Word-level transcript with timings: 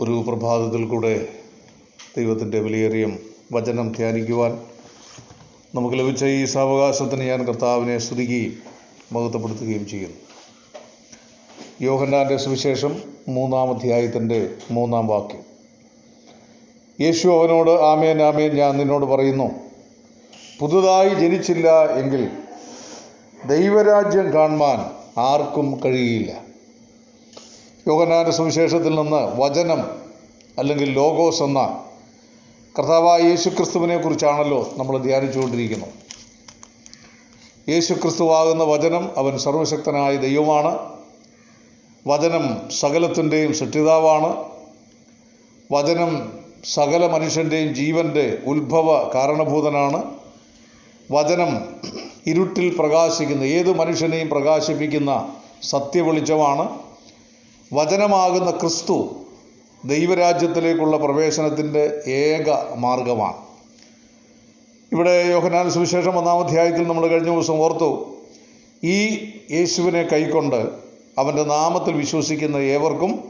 ഒരു 0.00 0.24
പ്രഭാതത്തിൽ 0.28 0.84
കൂടെ 0.84 1.28
ദൈവത്തിന്റെ 2.16 2.60
വിലയേറിയ 2.60 3.16
വചനം 3.52 3.92
ധ്യാനിക്കുവാൻ 3.92 4.60
നമുക്ക് 5.74 5.98
ലഭിച്ച 5.98 6.24
ഈ 6.24 6.44
സാവകാശത്തിന് 6.44 7.24
ഞാൻ 7.24 7.44
കർത്താവിനെ 7.44 7.98
സ്തുതിക്കുകയും 7.98 8.56
മഹത്വപ്പെടുത്തുകയും 9.12 9.86
ചെയ്യുന്നു. 9.86 10.16
യോഹന്നാന്റെ 11.80 12.36
സുവിശേഷം 12.36 13.02
മൂന്നാം 13.28 13.74
അധ്യായത്തിന്റെ 13.74 14.48
മൂന്നാം 14.70 15.06
വാക്യം. 15.06 15.42
യേശു 17.00 17.28
അവനോട് 17.28 17.70
ആമേൻ 17.70 18.22
ആമേൻ 18.22 18.56
ഞാൻ 18.56 18.76
നിന്നോട് 18.76 19.06
പറയുന്നു 19.06 19.50
പുതുതായി 20.60 21.08
ജനിച്ചില്ല 21.08 21.86
എങ്കിൽ 21.86 22.30
ദൈവരാജ്യം 23.46 24.32
കാണുവാൻ 24.32 24.90
ആർക്കും 25.20 25.80
കഴിയില്ല. 25.84 26.49
യോഹന്നാന്റെ 27.90 28.30
സുവിശേഷത്തിൽ 28.30 28.94
നിന്ന് 28.94 29.40
വചനം 29.40 29.80
അല്ലെങ്കിൽ 30.58 30.92
ലോഗോസ് 30.92 31.42
എന്ന 31.42 31.84
കർത്താവായ 32.78 33.20
യേശു 33.20 33.48
ക്രിസ്തുവിനെ 33.48 33.96
കുറിച്ചാണല്ലോ 33.96 34.72
നമ്മൾ 34.76 34.98
ധ്യാനിച്ചുകൊണ്ടിരിക്കുന്നത് 34.98 35.88
യേശു 37.68 37.94
ക്രിസ്തുവാകുന്ന 37.94 38.64
വചനം 38.64 39.10
അവൻ 39.16 39.38
സർവശക്തനായ 39.38 40.16
ദൈവമാണ്. 40.16 40.78
വചനം 42.06 42.70
സകലത്തിന്റെയും 42.80 43.54
സൃഷ്ടിതാവാണ്. 43.54 44.44
വചനം 45.72 46.32
സകല 46.64 47.06
മനുഷ്യന്റെയും 47.06 47.74
ജീവന്റെ 47.74 48.38
ഉത്ഭവ 48.46 49.10
കാരണഭൂതനാണ്. 49.14 50.04
വചനം 51.12 51.66
ഇരുട്ടിൽ 52.26 52.76
പ്രകാശിക്കുന്ന 52.78 53.42
ഏത് 53.42 53.72
മനുഷ്യനെയും 53.72 54.28
പ്രകാശിപ്പിക്കുന്ന 54.28 55.34
സത്യവെളിച്ചമാണ്. 55.62 56.89
വചനമാകുന്ന 57.72 58.50
ക്രിസ്തു 58.50 59.10
ദൈവരാജ്യത്തിലേക്കുള്ള 59.84 60.96
പ്രവേശനത്തിന്റെ 60.96 62.10
ഏക 62.10 62.74
മാർഗമാണ്. 62.74 63.36
ഇവിടെ 64.92 65.24
യോഹനാൻ 65.28 65.70
സുവിശേഷം 65.70 66.18
ഒന്നാം 66.18 66.38
അധ്യായത്തിൽ 66.38 66.86
നമ്മൾ 66.86 67.06
കഴിഞ്ഞ 67.06 67.30
ദിവസം 67.30 67.54
ഓർത്തു 67.54 68.16
ഈ 68.84 69.28
യേശുവിനെ 69.50 70.02
കൈക്കൊണ്ട് 70.02 70.70
അവന്റെ 71.18 71.42
നാമത്തിൽ 71.42 71.92
വിശ്വസിക്കുന്ന 71.92 72.56
ഏവർക്കും 72.56 73.24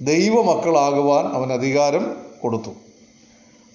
ദൈവമക്കളാകുവാൻ 0.00 1.24
അവൻ 1.24 1.52
അധികാരം 1.52 2.16
കൊടുത്തു. 2.42 2.70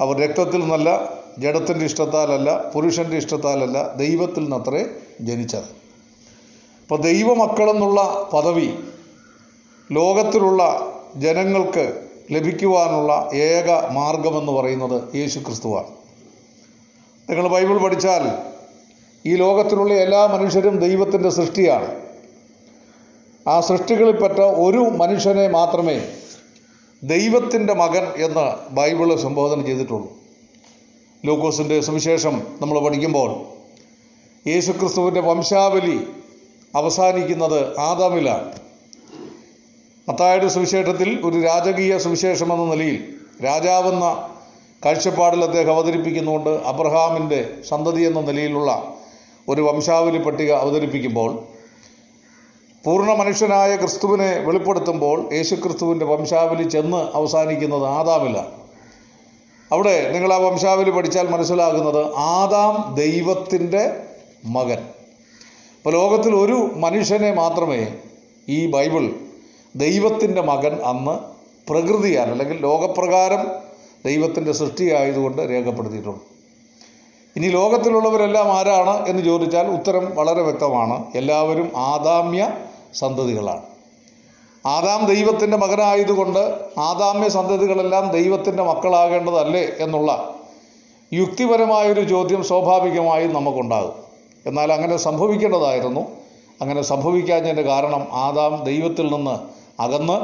അവർ 0.01 0.19
രക്തത്തിൽ 0.19 0.59
നിന്നല്ല 0.59 1.13
ജഡത്തിന്റെ 1.39 1.85
ഇഷ്ടത്താലല്ല 1.85 2.71
പുരുഷന്റെ 2.71 3.17
ഇഷ്ടത്താലല്ല 3.17 3.95
ദൈവത്തിൽ 3.95 4.43
നിന്നത്രേ 4.43 4.85
ജനിച്ചത്. 5.21 5.69
അപ്പോൾ 6.81 7.01
ദൈവമക്കളെന്നുള്ള 7.01 8.29
പദവി 8.33 8.69
ലോകത്തിലുള്ള 9.91 10.93
ജനങ്ങൾക്ക് 11.15 12.07
ലഭിക്കുവാനുള്ള 12.31 13.29
ഏക 13.33 13.91
മാർഗമെന്ന് 13.91 14.51
പറയുന്നത് 14.51 15.15
യേശു 15.15 15.39
ക്രിസ്തുവാണ് 15.39 15.87
നിങ്ങൾ 17.29 17.47
ബൈബിൾ 17.47 17.77
പഠിച്ചാൽ 17.77 18.53
ഈ 19.25 19.35
ലോകത്തിലുള്ള 19.35 19.93
എല്ലാ 19.93 20.25
മനുഷ്യരും 20.25 20.79
ദൈവത്തിന്റെ 20.79 21.29
സൃഷ്ടിയാണ്. 21.29 22.01
ആ 23.47 23.59
സൃഷ്ടികളിൽപ്പെട്ട 23.59 24.39
ഒരു 24.39 24.77
മനുഷ്യനെ 24.77 25.47
മാത്രമേ 25.47 26.09
ദൈവത്തിന്റെ 27.03 27.73
മകൻ 27.73 28.23
എന്ന് 28.25 28.73
ബൈബിൾ 28.73 29.15
സംബോധന 29.15 29.61
ചെയ്തിട്ടുള്ളൂ. 29.61 30.13
ലൂക്കോസിന്റെ 31.25 31.81
സുവിശേഷം 31.81 32.41
നമ്മൾ 32.61 32.79
പഠിക്കുമ്പോൾ 32.79 33.45
യേശുക്രിസ്തുവിന്റെ 34.49 35.21
വംശാവലി 35.21 36.07
അവസാനിക്കുന്നത് 36.75 37.79
ആദാമിലാണ്. 37.79 38.62
മത്തായുടെ 40.07 40.47
സുവിശേഷത്തിൽ 40.47 41.19
ഒരു 41.25 41.41
രാജകീയ 41.41 41.97
സുവിശേഷം 41.97 42.53
എന്ന 42.53 42.75
നിലയിൽ 42.75 42.97
രാജാവെന്ന 43.43 44.05
കാഴ്ചപ്പാടിൽ 44.85 45.43
അദ്ദേഹം 45.43 45.71
അവതരിപ്പിക്കുന്നുകൊണ്ട് 45.71 46.49
അബ്രഹാമിന്റെ 46.49 47.63
സന്തതി 47.69 48.01
എന്ന 48.01 48.21
നിലയിലുള്ള 48.21 48.71
ഒരു 49.47 49.61
വംശാവലി 49.61 50.17
പട്ടിക 50.17 50.51
അവതരിപ്പിക്കുമ്പോൾ 50.53 51.31
പൂർണ 52.85 53.13
മനുഷ്യനായ 53.13 53.75
ക്രിസ്തുവിനെ 53.75 54.39
വെളിപ്പെടുത്തുമ്പോൾ 54.39 55.33
യേശു 55.33 55.55
ക്രിസ്തുവിന്റെ 55.55 56.05
വംശാവലി 56.05 56.63
ചെന്ന് 56.63 56.97
അവസാനിക്കുന്നത് 57.13 57.85
ആദാമില്ല 57.87 58.39
അവിടെ 59.71 60.11
നിങ്ങൾ 60.11 60.33
ആ 60.33 60.37
വംശാവലി 60.37 60.91
പഠിച്ചാൽ 60.91 61.27
മനസ്സിലാകുന്നത് 61.27 62.13
ആദാം 62.15 62.93
ദൈവത്തിന്റെ 62.95 63.83
മകൻ. 64.45 64.77
ഇപ്പോൾ 65.77 65.93
ലോകത്തിൽ 65.93 66.35
ഒരു 66.35 66.71
മനുഷ്യനെ 66.75 67.33
മാത്രമേ 67.33 67.81
ഈ 68.47 68.67
ബൈബിൾ 68.67 69.03
ദൈവത്തിന്റെ 69.75 70.41
മകൻ 70.41 70.81
അന്ന് 70.81 71.19
പ്രകൃതിയാൽ 71.71 72.25
അല്ലെങ്കിൽ 72.25 72.57
ലോകപ്രകാരം 72.57 73.47
ദൈവത്തിന്റെ 74.05 74.51
സൃഷ്ടിയായതുകൊണ്ട് 74.51 75.41
രേഖപ്പെടുത്തിയിട്ടുണ്ട്. 75.41 76.33
ഇനി 77.35 77.47
ലോകത്തിലുള്ളവരെല്ലാം 77.47 78.51
ആരാണ് 78.51 79.07
എന്ന് 79.07 79.23
ചോദിച്ചാൽ 79.23 79.67
ഉത്തരം 79.67 80.15
വളരെ 80.15 80.41
വ്യക്തമാണ്. 80.41 81.05
എല്ലാവരും 81.15 81.71
ആദാമ്യ 81.75 82.51
സന്തതികളാണ്. 82.93 83.61
ആദാം 84.65 85.05
ദൈവത്തിന്റെ 85.05 85.57
മകനായതുകൊണ്ട് 85.57 86.39
ആദാമ്യ 86.77 87.29
സന്തതികളെല്ലാം 87.29 88.11
ദൈവത്തിന്റെ 88.11 88.63
മക്കളാകേണ്ടതല്ലേ 88.63 89.67
എന്നുള്ള 89.79 90.35
യുക്തിപരമായൊരു 91.13 92.01
ചോദ്യം 92.01 92.43
സ്വാഭാവികമായും 92.43 93.33
നമുക്കുണ്ടാകും. 93.33 93.93
എന്നാൽ 94.45 94.73
അങ്ങനെ 94.73 94.97
സംഭവിക്കേണ്ടതായിരുന്നു. 94.97 96.01
അങ്ങനെ 96.61 96.81
സംഭവിക്കാഞ്ഞതിന്റെ 96.81 97.61
കാരണം 97.61 98.07
ആദാം 98.11 98.63
ദൈവത്തിൽ 98.63 99.13
നിന്ന് 99.13 99.62
അകന്ന് 99.79 100.17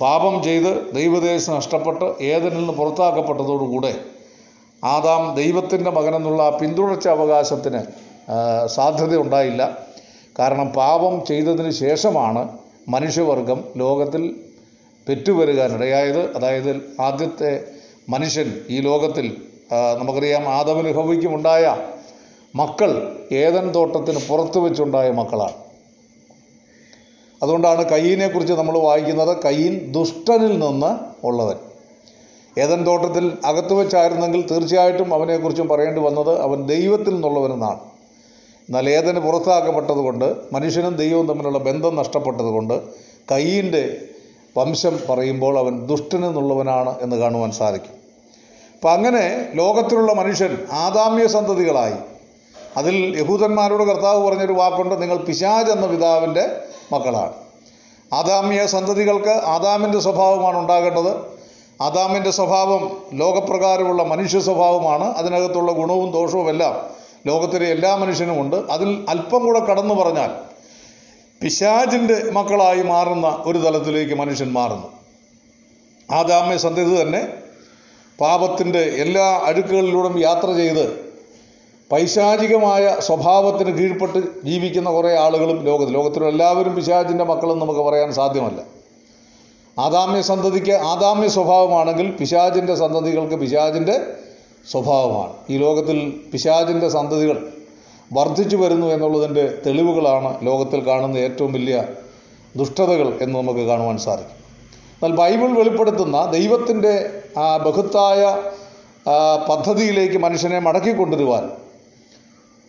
പാപം 0.00 0.42
ചെയ്ത് 0.42 0.94
ദൈവദേശം 0.94 1.54
നഷ്ടപ്പെട്ട് 1.54 2.22
ഏതിനിൽ 2.22 2.56
നിന്ന് 2.56 2.72
പുറത്താക്കപ്പെട്ടതോടുകൂടെ 2.72 3.92
ആദാം 4.84 5.34
ദൈവത്തിന്റെ 5.34 5.90
മകനെന്നുള്ള 5.90 6.58
പിന്തുടർച്ച 6.58 7.08
അവകാശത്തിന് 7.08 7.80
സാധ്യത 8.66 9.16
ഉണ്ടായില്ല 9.16 9.78
കാരണം 10.38 10.68
പാപം 10.72 11.24
ചെയ്തതിന് 11.24 11.70
ശേഷമാണ് 11.70 12.58
മനുഷ്യവർഗം 12.88 13.64
ലോകത്തിൽ 13.76 14.22
പെറ്റുവരുകാനിടയായത്. 15.08 16.36
അതായത് 16.36 17.00
ആദ്യത്തെ 17.00 17.64
മനുഷ്യൻ 18.08 18.60
ഈ 18.70 18.80
ലോകത്തിൽ 18.80 19.26
നമുക്കറിയാം 19.98 20.48
ആദവന് 20.48 20.92
മക്കൾ 22.56 22.90
ഏതൻ 23.32 23.74
തോട്ടത്തിന് 23.74 24.20
പുറത്തു 24.28 24.58
വെച്ചുണ്ടായ 24.58 25.10
മക്കളാണ്. 25.10 25.65
അതുകൊണ്ടാണ് 27.46 27.82
കയ്യീനെക്കുറിച്ച് 27.90 28.54
നമ്മൾ 28.60 28.78
വായിക്കുന്നത് 28.78 29.32
കയ്യീൻ 29.44 29.74
ദുഷ്ടനിൽ 29.92 30.54
നിന്ന് 30.58 30.92
ഉള്ളവൻ. 31.26 31.58
ഏതൻ 32.58 32.86
തോട്ടത്തിൽ 32.86 33.24
അകത്ത് 33.44 33.74
വെച്ചായിരുന്നെങ്കിൽ 33.74 34.40
തീർച്ചയായിട്ടും 34.50 35.14
അവനെക്കുറിച്ചും 35.14 35.68
പറയേണ്ടി 35.68 36.00
വന്നത് 36.00 36.32
അവൻ 36.40 36.66
ദൈവത്തിൽ 36.66 37.14
നിന്നുള്ളവനെന്നാണ്. 37.14 37.80
എന്നാൽ 38.68 38.90
ഏതന് 38.90 39.18
പുറത്താക്കപ്പെട്ടതുകൊണ്ട് 39.18 40.36
മനുഷ്യനും 40.52 40.96
ദൈവവും 40.96 41.26
തമ്മിലുള്ള 41.26 41.58
ബന്ധം 41.58 41.96
നഷ്ടപ്പെട്ടതുകൊണ്ട് 41.96 42.74
കയ്യീന്റെ 43.32 43.96
വംശം 44.58 44.98
പറയുമ്പോൾ 45.10 45.58
അവൻ 45.58 45.86
ദുഷ്ടനിൽ 45.86 46.26
നിന്നുള്ളവനാണ് 46.26 46.92
എന്ന് 47.02 47.16
കാണുവാൻ 47.16 47.50
സാധിക്കും. 47.50 47.94
അപ്പം 48.74 48.92
അങ്ങനെ 48.92 49.24
ലോകത്തിലുള്ള 49.54 50.12
മനുഷ്യൻ 50.12 50.52
ആദാമ്യ 50.72 51.26
സന്തതികളായി 51.26 51.98
അതിൽ 52.76 53.20
യഹൂദന്മാരോട് 53.20 53.82
കർത്താവ് 53.82 54.28
പറഞ്ഞൊരു 54.28 54.52
വാക്കുണ്ട് 54.52 55.02
നിങ്ങൾ 55.02 55.16
പിശാജ് 55.16 55.70
എന്ന 55.70 55.86
പിതാവിന്റെ 55.86 56.44
മക്കളാണ്. 56.92 57.32
ആദാമിയ 58.14 58.66
സന്തതികൾക്ക് 58.66 59.28
ആദാമിന്റെ 59.28 60.00
സ്വഭാവമാണ് 60.00 60.58
ഉണ്ടാകേണ്ടത്. 60.58 61.36
ആദാമിന്റെ 61.82 62.30
സ്വഭാവം 62.30 62.96
ലോകപ്രകാരമുള്ള 63.12 64.02
മനുഷ്യ 64.02 64.40
സ്വഭാവമാണ്. 64.40 65.04
അതിനകത്തുള്ള 65.04 65.72
ഗുണവും 65.72 66.10
ദോഷവും 66.10 66.48
എല്ലാം 66.48 66.96
ലോകത്തിലെ 67.26 67.68
എല്ലാ 67.70 67.94
മനുഷ്യനുമുണ്ട് 67.94 68.56
അതിൽ 68.56 69.06
അല്പം 69.08 69.44
കൂടെ 69.44 69.60
കടന്നു 69.60 69.94
പറഞ്ഞാൽ 69.94 70.30
പിശാജിന്റെ 71.42 72.30
മക്കളായി 72.32 72.82
മാറുന്ന 72.82 73.42
ഒരു 73.46 73.58
തലത്തിലേക്ക് 73.58 74.14
മനുഷ്യൻ 74.14 74.52
മാറുന്നു. 74.52 74.86
ആദാമ്യ 76.14 76.56
സന്തതി 76.56 77.02
തന്നെ 77.02 77.28
പാപത്തിന്റെ 78.20 78.78
എല്ലാ 78.78 79.40
അഴുക്കുകളിലൂടെ 79.44 80.20
യാത്ര 80.20 80.52
ചെയ്ത് 80.52 81.05
പൈശാചികമായ 81.92 82.96
സ്വഭാവത്തിന് 83.00 83.72
കീഴ്പ്പെട്ട് 83.78 84.20
ജീവിക്കുന്ന 84.44 84.90
കുറേ 84.90 85.16
ആളുകളും 85.16 85.64
ലോകത്ത് 85.64 85.94
ലോകത്തിലുള്ള 85.94 86.30
എല്ലാവരും 86.30 86.74
പിശാചിന്റെ 86.74 87.24
മക്കളെന്ന് 87.24 87.62
നമുക്ക് 87.62 87.80
പറയാൻ 87.80 88.12
സാധ്യമല്ല. 88.12 88.60
ആദാമ്യ 89.78 90.20
സന്തതിക്ക് 90.20 90.72
ആദാമ്യ 90.72 91.28
സ്വഭാവമാണെങ്കിൽ 91.28 92.10
പിശാചിന്റെ 92.20 92.74
സന്തതികൾക്ക് 92.74 93.34
പിശാചിന്റെ 93.34 94.00
സ്വഭാവമാണ്. 94.70 95.32
ഈ 95.50 95.56
ലോകത്തിൽ 95.56 95.98
പിശാചിന്റെ 96.32 96.88
സന്തതികൾ 96.88 97.52
വർദ്ധിച്ചു 98.12 98.56
വരുന്നു 98.56 98.86
എന്നുള്ളതിന്റെ 98.86 99.58
തെളിവുകളാണ് 99.66 100.46
ലോകത്തിൽ 100.46 100.86
കാണുന്ന 100.86 101.16
ഏറ്റവും 101.16 101.52
വലിയ 101.52 101.84
ദുഷ്ടതകൾ 102.56 103.18
എന്ന് 103.22 103.38
നമുക്ക് 103.38 103.60
കാണുവാൻ 103.60 103.98
സാധിക്കും. 103.98 104.36
എന്നാൽ 104.94 105.14
ബൈബിൾ 105.16 105.58
വെളിപ്പെടുത്തുന്ന 105.58 106.26
ദൈവത്തിന്റെ 106.26 107.22
ആ 107.38 107.56
ബഹുത്തായ 107.56 108.20
പദ്ധതിയിലേക്ക് 109.48 110.18
മനുഷ്യനെ 110.18 110.58
മടക്കിക്കൊണ്ടുവരുവാൻ 110.58 111.65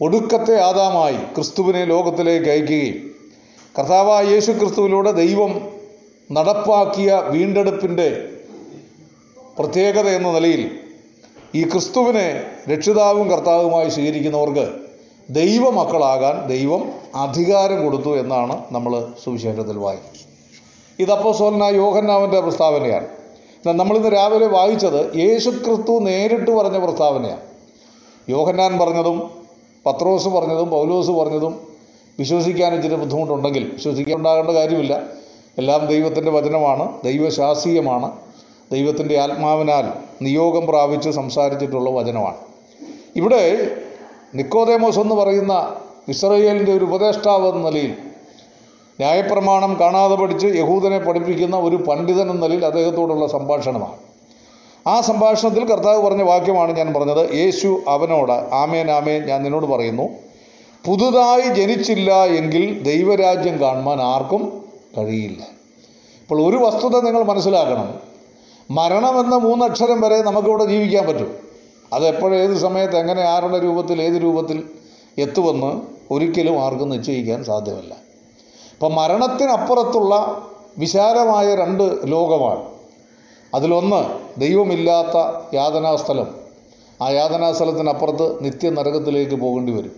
ഒടുക്കത്തെ 0.02 0.62
ആദാമായി 0.62 1.16
ക്രിസ്തുവിനെ 1.16 1.86
ലോകത്തിലേക്ക് 1.86 2.50
അയക്കുകയും 2.50 3.16
കർത്താവായ 3.80 4.26
യേശു 4.26 4.52
ക്രിസ്തുവിലൂടെ 4.52 5.12
ദൈവം 5.12 5.70
നടപ്പാക്കിയ 6.32 7.24
വീണ്ടെടുപ്പിന്റെ 7.30 8.30
പ്രത്യേകത 9.60 10.08
എന്ന 10.10 10.32
നിലയിൽ 10.32 10.80
ഈ 11.56 11.64
ക്രിസ്തുവിനെ 11.64 12.44
രക്ഷിതാവും 12.74 13.32
കർത്താവുമായി 13.32 13.90
സ്വീകരിക്കുന്നവർക്ക് 13.90 14.74
ദൈവമക്കളാകാൻ 15.30 16.48
ദൈവം 16.48 16.94
അധികാരം 17.16 17.86
കൊടുത്തു 17.86 18.18
എന്നാണ് 18.18 18.64
നമ്മൾ 18.72 19.08
സുവിശേഷത്തിൽ 19.24 19.78
വായിക്കുന്നത്. 19.78 20.26
ഇത് 21.00 21.12
അപ്പോസ്തലനായ 21.12 21.72
യോഹന്നാവിന്റെ 21.72 22.40
പ്രസ്താവനയാണ്. 22.40 23.08
നമ്മളിന്ന് 23.68 24.08
രാവിലെ 24.08 24.48
വായിച്ചത് 24.48 25.18
യേശു 25.18 25.50
ക്രിസ്തു 25.50 26.00
നേരിട്ട് 26.00 26.52
പറഞ്ഞ 26.52 26.78
പ്രസ്താവനയാണ്. 26.78 27.42
യോഹന്നാൻ 28.30 28.80
പറഞ്ഞതും 28.80 29.37
പത്രോസ് 29.88 30.30
പറഞ്ഞതും 30.30 30.70
പൗലോസ് 30.70 31.12
പറഞ്ഞതും 31.12 31.68
വിശ്വസിക്കാൻ 32.20 32.76
ഇച്ചിരി 32.76 32.96
ബുദ്ധിമുട്ടുണ്ടെങ്കിൽ 32.96 33.72
വിശ്വസിക്കാൻ 33.74 34.18
ഉണ്ടാകേണ്ട 34.18 34.50
കാര്യമില്ല. 34.50 35.02
എല്ലാം 35.58 35.86
ദൈവത്തിന്റെ 35.86 36.32
വചനമാണ് 36.32 37.02
ദൈവശാസ്ത്രീയമാണ്. 37.04 38.12
ദൈവത്തിന്റെ 38.72 39.20
ആത്മാവിനാൽ 39.20 39.86
നിയോഗം 40.22 40.68
പ്രാപിച്ച് 40.68 41.10
സംസാരിച്ചിട്ടുള്ള 41.10 41.90
വചനമാണ്. 41.90 42.36
ഇവിടെ 43.16 43.72
നിക്കോദേമോസ് 44.36 45.00
എന്ന് 45.00 45.16
പറയുന്ന 45.16 45.76
ഇസ്രയേലിന്റെ 46.08 46.74
ഒരു 46.74 46.86
ഉപദേഷ്ടാവ് 46.86 47.50
എന്ന 47.50 47.70
നിലയിൽ 47.70 47.94
ന്യായപ്രമാണം 49.00 49.78
കാണാതെ 49.80 50.16
പഠിച്ച് 50.16 50.48
യഹൂദനെ 50.48 51.00
പഠിപ്പിക്കുന്ന 51.00 51.58
ഒരു 51.58 51.76
പണ്ഡിതൻ 51.76 52.32
എന്ന 52.32 52.46
നിലയിൽ 52.46 52.66
അദ്ദേഹത്തോടുള്ള 52.66 53.28
സംഭാഷണമാണ്. 53.28 54.07
ആ 54.88 55.02
സംഭാഷണത്തിൽ 55.02 55.66
കർത്താവ് 55.66 56.02
പറഞ്ഞ 56.02 56.22
വാക്യമാണ് 56.22 56.72
ഞാൻ 56.78 56.94
പറഞ്ഞത്. 56.94 57.36
യേശു 57.36 57.82
അവനോട് 57.88 58.32
ആമേൻ 58.32 58.92
ആമേൻ 58.92 59.26
ഞാൻ 59.26 59.44
നിന്നോട് 59.44 59.66
പറയുന്നു. 59.66 60.10
പുതുതായി 60.86 61.54
ജനിച്ചില്ല 61.54 62.26
എങ്കിൽ 62.26 62.84
ദൈവരാജ്യം 62.84 63.60
കാണുവാൻ 63.60 64.02
ആർക്കും 64.02 64.66
കഴിയില്ല. 64.98 65.44
ഇപ്പോൾ 66.22 66.50
ഒരു 66.50 66.58
വസ്തുത 66.58 67.02
നിങ്ങൾ 67.02 67.24
മനസ്സിലാക്കണം. 67.24 67.94
മരണമെന്ന 68.72 69.36
മൂന്നക്ഷരം 69.36 70.02
വരെ 70.02 70.22
നമുക്കിവിടെ 70.22 70.66
ജീവിക്കാൻ 70.66 71.08
പറ്റും. 71.08 71.38
അത് 71.94 72.08
എപ്പോഴും 72.08 72.36
ഏത് 72.36 72.58
സമയത്ത് 72.58 72.98
എങ്ങനെ 72.98 73.22
ആരുടെ 73.22 73.64
രൂപത്തിൽ 73.64 74.02
ഏത് 74.02 74.24
രൂപത്തിൽ 74.24 74.64
എത്തുമെന്ന് 75.18 75.82
ഒരിക്കലും 76.12 76.66
ആർക്കും 76.66 76.90
നിശ്ചയിക്കാൻ 76.90 77.44
സാധ്യമല്ല. 77.44 77.94
അപ്പം 78.74 78.96
മരണത്തിനപ്പുറത്തുള്ള 78.96 80.44
വിശാലമായ 80.78 81.56
രണ്ട് 81.56 81.98
ലോകമാണ്. 82.04 82.64
അതിലൊന്ന് 83.56 84.27
ദൈവമില്ലാത്ത 84.38 85.18
യാതനാസ്ഥലം 85.56 86.28
ആ 87.02 87.10
യാതനാസ്ഥലത്തിനപ്പുറത്ത് 87.10 88.46
നിത്യനരകത്തിലേക്ക് 88.46 89.36
പോകേണ്ടി 89.36 89.72
വരും. 89.74 89.96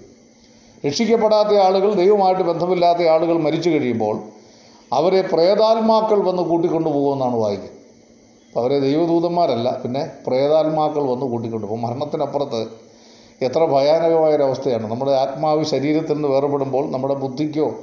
രക്ഷിക്കപ്പെടാത്ത 0.85 1.53
ആളുകൾ 1.57 1.93
ദൈവമായിട്ട് 1.93 2.43
ബന്ധമില്ലാത്ത 2.43 3.01
ആളുകൾ 3.01 3.37
മരിച്ചു 3.37 3.69
കഴിയുമ്പോൾ 3.69 4.21
അവരെ 4.93 5.21
പ്രേതാത്മാക്കൾ 5.21 6.19
വന്ന് 6.19 6.43
കൂട്ടിക്കൊണ്ടു 6.43 6.89
പോകുമെന്നാണ് 6.89 7.35
വായിക്കുന്നത് 7.35 7.77
അപ്പോൾ 8.47 8.59
അവരെ 8.59 8.79
ദൈവദൂതന്മാരല്ല 8.79 9.79
പിന്നെ 9.83 10.11
പ്രേതാത്മാക്കൾ 10.27 11.01
വന്ന് 11.01 11.25
കൂട്ടിക്കൊണ്ടു 11.25 11.67
പോകും. 11.67 11.81
മരണത്തിനപ്പുറത്ത് 11.81 12.67
എത്ര 13.41 13.65
ഭയാനകമായൊരവസ്ഥയാണ്. 13.65 14.87
നമ്മുടെ 14.91 15.11
ആത്മാവ് 15.11 15.63
ശരീരത്തിൽ 15.63 16.13
നിന്ന് 16.13 16.27
വേർപെടുമ്പോൾ 16.27 16.91
നമ്മുടെ 16.91 17.13
ബുദ്ധിക്കോ 17.13 17.73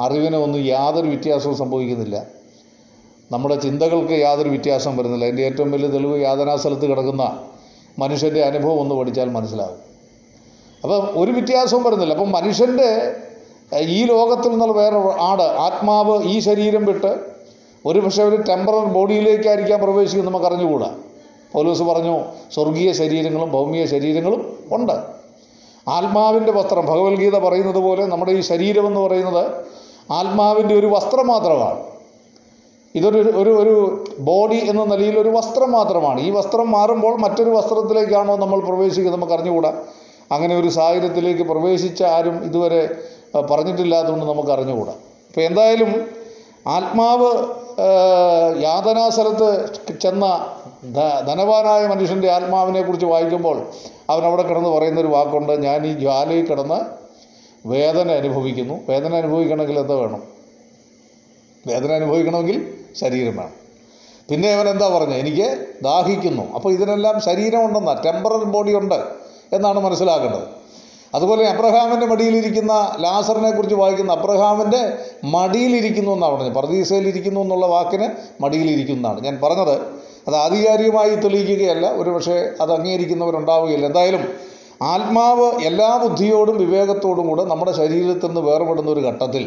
അറിവിനോ 0.00 0.38
ഒന്നും 0.42 0.60
യാതൊരു 0.64 1.06
വ്യത്യാസവും 1.06 1.56
സംഭവിക്കുന്നില്ല. 1.56 2.26
നമ്മുടെ 3.32 3.54
ചിന്തകൾക്ക് 3.54 4.12
യാതൊരു 4.12 4.48
വ്യത്യാസം 4.48 4.96
വരുന്നില്ല. 4.96 5.24
അതിന്റെ 5.24 5.42
ഏറ്റവും 5.42 5.70
വലിയ 5.70 5.88
തെളിവ് 5.88 6.22
യാതനാസ്ഥലത്ത് 6.22 6.86
കിടക്കുന്ന 6.90 7.24
മനുഷ്യന്റെ 7.98 8.42
അനുഭവം 8.42 8.80
ഒന്ന് 8.80 8.94
പഠിച്ചാൽ 8.94 9.28
മനസ്സിലാകും 9.28 9.80
അപ്പം 10.82 11.22
ഒരു 11.22 11.30
വ്യത്യാസവും 11.30 11.82
വരുന്നില്ല. 11.82 12.14
അപ്പം 12.14 12.32
മനുഷ്യന്റെ 12.32 12.88
ഈ 13.78 14.04
ലോകത്തിൽ 14.04 14.48
നിന്നുള്ള 14.48 14.72
വേറെ 14.72 14.96
ആട് 15.20 15.42
ആത്മാവ് 15.42 16.24
ഈ 16.24 16.38
ശരീരം 16.38 16.84
വിട്ട് 16.84 17.12
ഒരു 17.86 17.98
പക്ഷേ 17.98 18.22
ഒരു 18.22 18.36
ടെമ്പറൽ 18.36 18.84
ബോഡിയിലേക്കായിരിക്കാം 18.84 19.80
പ്രവേശിക്കുന്നത് 19.82 20.34
നമുക്ക് 20.34 20.46
അറിഞ്ഞുകൂടാ. 20.46 20.90
പോലീസ് 21.52 21.82
പറഞ്ഞു 21.82 22.16
സ്വർഗീയ 22.54 22.92
ശരീരങ്ങളും 22.92 23.50
ഭൗമിക 23.52 23.84
ശരീരങ്ങളും 23.84 24.58
ഉണ്ട്. 24.72 24.96
ആത്മാവിന്റെ 25.88 26.52
വസ്ത്രം 26.52 26.86
ഭഗവത്ഗീത 26.86 27.38
പറയുന്നത് 27.38 27.78
പോലെ 27.78 28.06
നമ്മുടെ 28.06 28.32
ഈ 28.32 28.40
ശരീരം 28.40 28.86
എന്ന് 28.86 29.00
പറയുന്നത് 29.00 29.44
ആത്മാവിന്റെ 30.12 30.74
ഒരു 30.74 30.86
വസ്ത്രം 30.86 31.26
മാത്രമാണ്. 31.26 31.91
ഇതൊരു 32.94 33.18
ഒരു 33.40 33.50
ഒരു 33.62 33.74
ബോഡി 34.18 34.58
എന്ന 34.70 34.82
നിലയിൽ 34.84 35.18
ഒരു 35.18 35.28
വസ്ത്രം 35.28 35.72
മാത്രമാണ്. 35.72 36.20
ഈ 36.20 36.30
വസ്ത്രം 36.30 36.70
മാറുമ്പോൾ 36.70 37.14
മറ്റൊരു 37.18 37.50
വസ്ത്രത്തിലേക്കാണോ 37.50 38.36
നമ്മൾ 38.36 38.60
പ്രവേശിക്കുന്നത് 38.60 39.16
നമുക്ക് 39.16 39.32
അറിഞ്ഞുകൂടാ. 39.32 39.72
അങ്ങനെ 40.32 40.54
ഒരു 40.60 40.68
സാഹചര്യത്തിലേക്ക് 40.68 41.42
പ്രവേശിച്ച 41.42 42.02
ആരും 42.02 42.44
ഇതുവരെ 42.44 42.82
പറഞ്ഞിട്ടില്ലാത്തതുകൊണ്ട് 43.50 44.26
നമുക്ക് 44.26 44.52
അറിഞ്ഞുകൂടാ. 44.56 44.94
അപ്പോൾ 45.28 45.40
എന്തായാലും 45.40 45.90
ആത്മാവ് 46.66 47.30
യാതനാസ്ഥലത്ത് 48.62 49.48
ചെന്ന 50.04 50.24
ധനവാനായ 51.28 51.86
മനുഷ്യന്റെ 51.86 52.30
ആത്മാവിനെ 52.30 52.82
കുറിച്ച് 52.82 53.06
വായിക്കുമ്പോൾ 53.06 53.56
അവൻ 54.10 54.22
അവിടെ 54.26 54.42
കിടന്ന് 54.42 54.68
പറയുന്നൊരു 54.68 55.06
വാക്കുണ്ട്. 55.06 55.52
ഞാൻ 55.66 55.86
ഈ 55.86 55.92
ജ്വാലയിൽ 55.92 56.46
കിടന്ന് 56.46 56.78
വേദന 57.66 58.10
അനുഭവിക്കുന്നു. 58.10 58.74
വേദന 58.88 59.14
അനുഭവിക്കണമെങ്കിൽ 59.14 59.78
എന്താ 59.78 59.94
വേണം? 59.94 60.22
വേദന 61.66 61.90
അനുഭവിക്കണമെങ്കിൽ 61.92 62.56
ശരീരം 63.00 63.36
വേണം. 63.36 63.56
പിന്നെ 64.30 64.48
എന്താ 64.74 64.88
പറഞ്ഞത് 64.96 65.20
എനിക്ക് 65.20 65.48
ദാഹിക്കുന്നു. 65.82 66.44
അപ്പോൾ 66.56 66.72
ഇതിനെല്ലാം 66.72 67.16
ശരീരമുണ്ടെന്ന 67.28 67.92
ടെമ്പറൽ 68.06 68.44
ബോഡി 68.54 68.74
ഉണ്ട് 68.80 68.98
എന്നാണ് 69.56 69.80
മനസ്സിലാക്കേണ്ടത്. 69.80 70.46
അതുപോലെ 71.16 71.48
അബ്രഹാമിന്റെ 71.48 72.06
മടിയിലിരിക്കുന്ന 72.06 72.74
ലാസറിനെ 73.04 73.50
കുറിച്ച് 73.50 73.74
വായിക്കുന്ന 73.74 74.12
അബ്രഹാമിന്റെ 74.12 74.80
മടിയിലിരിക്കുന്നു 75.24 76.12
എന്നാണ് 76.12 76.34
പറഞ്ഞത് 76.34 76.54
പ്രതീക്ഷയിലിരിക്കുന്നു 76.54 77.40
എന്നുള്ള 77.40 77.66
വാക്കിന് 77.66 78.06
എന്നാണ് 78.92 79.20
ഞാൻ 79.24 79.38
പറഞ്ഞത് 79.42 79.74
അത് 80.28 80.36
ആധികാരികമായി 80.36 81.14
തെളിയിക്കുകയല്ല. 81.14 81.86
ഒരുപക്ഷെ 82.00 82.36
അത് 82.60 82.72
അംഗീകരിക്കുന്നവരുണ്ടാവുകയില്ല. 82.72 83.86
എന്തായാലും 83.86 84.24
ആത്മാവ് 84.82 85.48
എല്ലാ 85.70 85.90
ബുദ്ധിയോടും 86.02 86.56
വിവേകത്തോടും 86.58 87.26
കൂടെ 87.28 87.44
നമ്മുടെ 87.44 87.72
ശരീരത്തിൽ 87.72 88.26
നിന്ന് 88.26 88.40
വേർപെടുന്ന 88.40 88.90
ഒരു 88.90 89.00
ഘട്ടത്തിൽ 89.00 89.44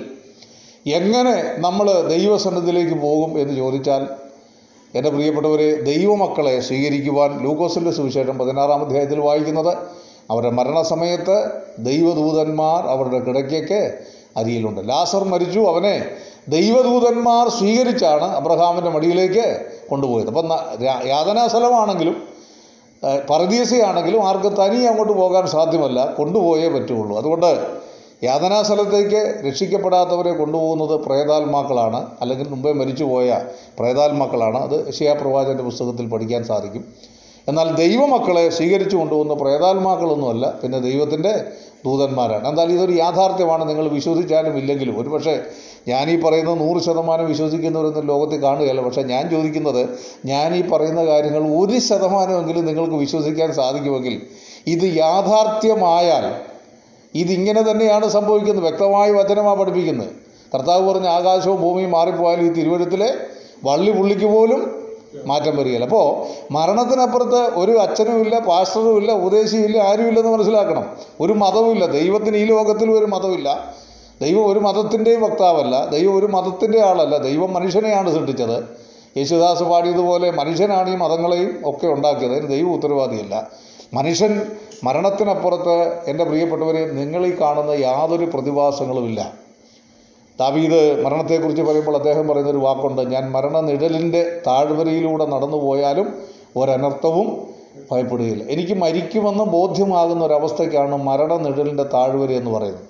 എങ്ങനെ 0.85 1.57
നമ്മൾ 1.57 2.07
ദൈവസന്നിധിയിലേക്ക് 2.09 2.93
പോകും 2.93 3.39
എന്ന് 3.39 3.57
ചോദിച്ചാൽ 3.57 4.07
എന്റെ 4.93 5.09
പ്രിയപ്പെട്ടവരെ 5.09 5.81
ദൈവമക്കളെ 5.83 6.61
സ്വീകരിക്കുവാൻ 6.61 7.43
ലൂക്കോസിന്റെ 7.45 7.91
സുവിശേഷം 7.91 8.37
പതിനാറാം 8.37 8.81
അധ്യായത്തിൽ 8.81 9.19
വായിക്കുന്നത് 9.19 9.71
അവരുടെ 10.31 10.49
മരണസമയത്ത് 10.49 11.37
ദൈവദൂതന്മാർ 11.77 12.83
അവരുടെ 12.93 13.19
കിടക്കയ്ക്ക് 13.19 13.81
അരിയിലുണ്ട് 14.37 14.89
ലാസർ 14.89 15.23
മരിച്ചു 15.23 15.59
അവനെ 15.59 15.95
ദൈവദൂതന്മാർ 16.49 17.49
സ്വീകരിച്ചാണ് 17.49 18.23
അബ്രഹാമിന്റെ 18.23 18.89
മടിയിലേക്ക് 18.89 19.45
കൊണ്ടുപോയത്. 19.89 20.27
അപ്പം 20.27 20.51
യാതനാസ്ഥലമാണെങ്കിലും 21.07 22.15
പരദീസയാണെങ്കിലും 23.29 24.27
ആർക്ക് 24.27 24.51
തനിയെ 24.59 24.87
അങ്ങോട്ട് 24.87 25.13
പോകാൻ 25.13 25.47
സാധ്യമല്ല 25.47 26.15
കൊണ്ടുപോയേ 26.15 26.67
പറ്റുള്ളൂ. 26.67 27.17
അതുകൊണ്ട് 27.17 27.74
യാതനാസ്ഥലത്തേക്ക് 28.23 29.47
രക്ഷിക്കപ്പെടാത്തവരെ 29.47 30.31
കൊണ്ടുപോകുന്നത് 30.31 30.99
പ്രേതാത്മാക്കളാണ് 31.05 32.07
അല്ലെങ്കിൽ 32.21 32.49
മുമ്പേ 32.49 32.71
മരിച്ചുപോയ 32.71 33.41
പ്രേതാത്മാക്കളാണ്. 33.79 34.57
അത് 34.57 34.93
ഷിയാപ്രവാചന്റെ 34.93 35.63
പുസ്തകത്തിൽ 35.63 36.09
പഠിക്കാൻ 36.09 36.43
സാധിക്കും. 36.43 37.15
എന്നാൽ 37.47 37.75
ദൈവമക്കളെ 37.75 38.49
സ്വീകരിച്ചു 38.49 38.95
കൊണ്ടുപോകുന്ന 38.97 39.33
പ്രേതാത്മാക്കളൊന്നുമല്ല 39.33 40.59
പിന്നെ 40.63 40.79
ദൈവത്തിന്റെ 40.79 41.45
ദൂതന്മാരാണ്. 41.85 42.47
എന്നാൽ 42.47 42.71
ഇതൊരു 42.71 42.91
യാഥാർത്ഥ്യമാണ് 42.91 43.69
നിങ്ങൾ 43.69 43.87
വിശ്വസിച്ചാലും 43.87 44.57
ഇല്ലെങ്കിലും. 44.57 45.01
ഒരുപക്ഷെ 45.01 45.43
ഞാൻ 45.87 46.09
ഈ 46.09 46.21
പറയുന്ന 46.21 46.53
നൂറ് 46.53 46.81
ശതമാനം 46.83 47.27
വിശ്വസിക്കുന്നവരൊന്നും 47.27 48.05
ലോകത്തിൽ 48.05 48.43
കാണുകയല്ല. 48.43 48.81
പക്ഷേ 48.81 49.01
ഞാൻ 49.01 49.29
ചോദിക്കുന്നത് 49.29 49.89
ഞാൻ 50.25 50.55
ഈ 50.55 50.61
പറയുന്ന 50.61 51.05
കാര്യങ്ങൾ 51.05 51.57
ഒരു 51.57 51.79
ശതമാനമെങ്കിലും 51.79 52.65
നിങ്ങൾക്ക് 52.65 52.93
വിശ്വസിക്കാൻ 52.93 53.53
സാധിക്കുമെങ്കിൽ 53.53 54.21
ഇത് 54.67 54.97
യാഥാർത്ഥ്യമായാൽ 54.97 56.54
ഇതിങ്ങനെ 57.15 57.61
തന്നെയാണ് 57.71 58.07
സംഭവിക്കുന്നത്. 58.09 58.65
വ്യക്തമായ 58.65 59.11
വചനമാണ് 59.11 59.59
പഠിപ്പിക്കുന്നത്. 59.59 60.07
കർത്താവ് 60.53 60.89
പറഞ്ഞ 60.89 61.07
ആകാശവും 61.07 61.61
ഭൂമിയും 61.61 61.91
മാറിപ്പോയാലും 61.91 62.45
ഈ 62.45 62.49
തിരുവഴുത്തിലെ 62.49 63.13
വള്ളി 63.63 63.91
പുള്ളിക്ക് 63.91 64.25
പോലും 64.25 64.85
മാറ്റം 65.25 65.57
വരികയില്ല. 65.57 65.85
അപ്പോൾ 65.85 66.05
മരണത്തിനപ്പുറത്ത് 66.53 67.41
ഒരു 67.59 67.71
അച്ഛനും 67.71 68.21
ഇല്ല 68.21 68.39
പാസ്റ്ററും 68.39 68.39
അച്ഛനുമില്ല 68.39 68.39
പാസ്റ്ററുമില്ല 68.49 69.11
ഉപദേശിയുമില്ല 69.11 69.77
ആരുമില്ലെന്ന് 69.77 70.31
മനസ്സിലാക്കണം. 70.31 70.85
ഒരു 71.19 71.33
മതവുമില്ല 71.33 71.85
ദൈവത്തിന് 71.85 72.37
ഈ 72.37 72.45
ലോകത്തിൽ 72.45 72.91
ഒരു 72.91 73.05
മതമില്ല 73.05 73.75
ദൈവം 74.21 74.51
ഒരു 74.51 74.59
മതത്തിന്റെയും 74.59 75.21
വക്താവല്ല. 75.21 75.85
ദൈവം 75.85 76.17
ഒരു 76.17 76.25
മതത്തിന്റെ 76.25 76.81
ആളല്ല. 76.81 77.17
ദൈവം 77.17 77.53
മനുഷ്യനെയാണ് 77.53 78.13
സൃഷ്ടിച്ചത്. 78.13 78.63
യേശുദാസ് 79.17 79.63
പാടിയതുപോലെ 79.63 80.31
മനുഷ്യനാണ് 80.31 80.89
ഈ 80.89 80.95
മതങ്ങളെയും 80.95 81.61
ഒക്കെ 81.65 81.87
ഉണ്ടാക്കിയത്. 81.87 82.33
അതിന് 82.33 82.47
ദൈവം 82.47 82.73
ഉത്തരവാദിയല്ല. 82.73 83.47
മനുഷ്യൻ 83.93 84.41
മരണത്തിനപ്പുറത്ത് 84.85 85.75
എന്റെ 86.07 86.23
പ്രിയപ്പെട്ടവരെ 86.23 86.81
നിങ്ങളീ 86.91 87.29
കാണുന്ന 87.41 87.71
യാതൊരു 87.71 88.25
പ്രതിഭാസങ്ങളുമില്ല 88.25 89.33
ദാവീദ് 90.39 91.03
മരണത്തെക്കുറിച്ച് 91.05 91.61
പറയുമ്പോൾ 91.61 91.95
അദ്ദേഹം 91.95 92.27
പറയുന്നൊരു 92.27 92.57
വാക്കുണ്ട് 92.57 93.01
ഞാൻ 93.01 93.31
മരണനിഴലിന്റെ 93.31 94.41
താഴ്വരയിലൂടെ 94.47 95.25
നടന്നു 95.25 95.57
പോയാലും 95.57 96.07
ഒരനർത്ഥവും 96.57 97.27
ഭയപ്പെടുകയില്ല. 97.91 98.43
എനിക്ക് 98.49 98.73
മരിക്കുമെന്ന് 98.73 99.43
ബോധ്യമാകുന്ന 99.43 100.25
ഒരവസ്ഥയ്ക്കാണ് 100.25 100.95
മരണനിഴലിന്റെ 100.95 101.83
താഴ്വര 101.83 102.31
എന്ന് 102.31 102.51
പറയുന്നത്. 102.51 102.83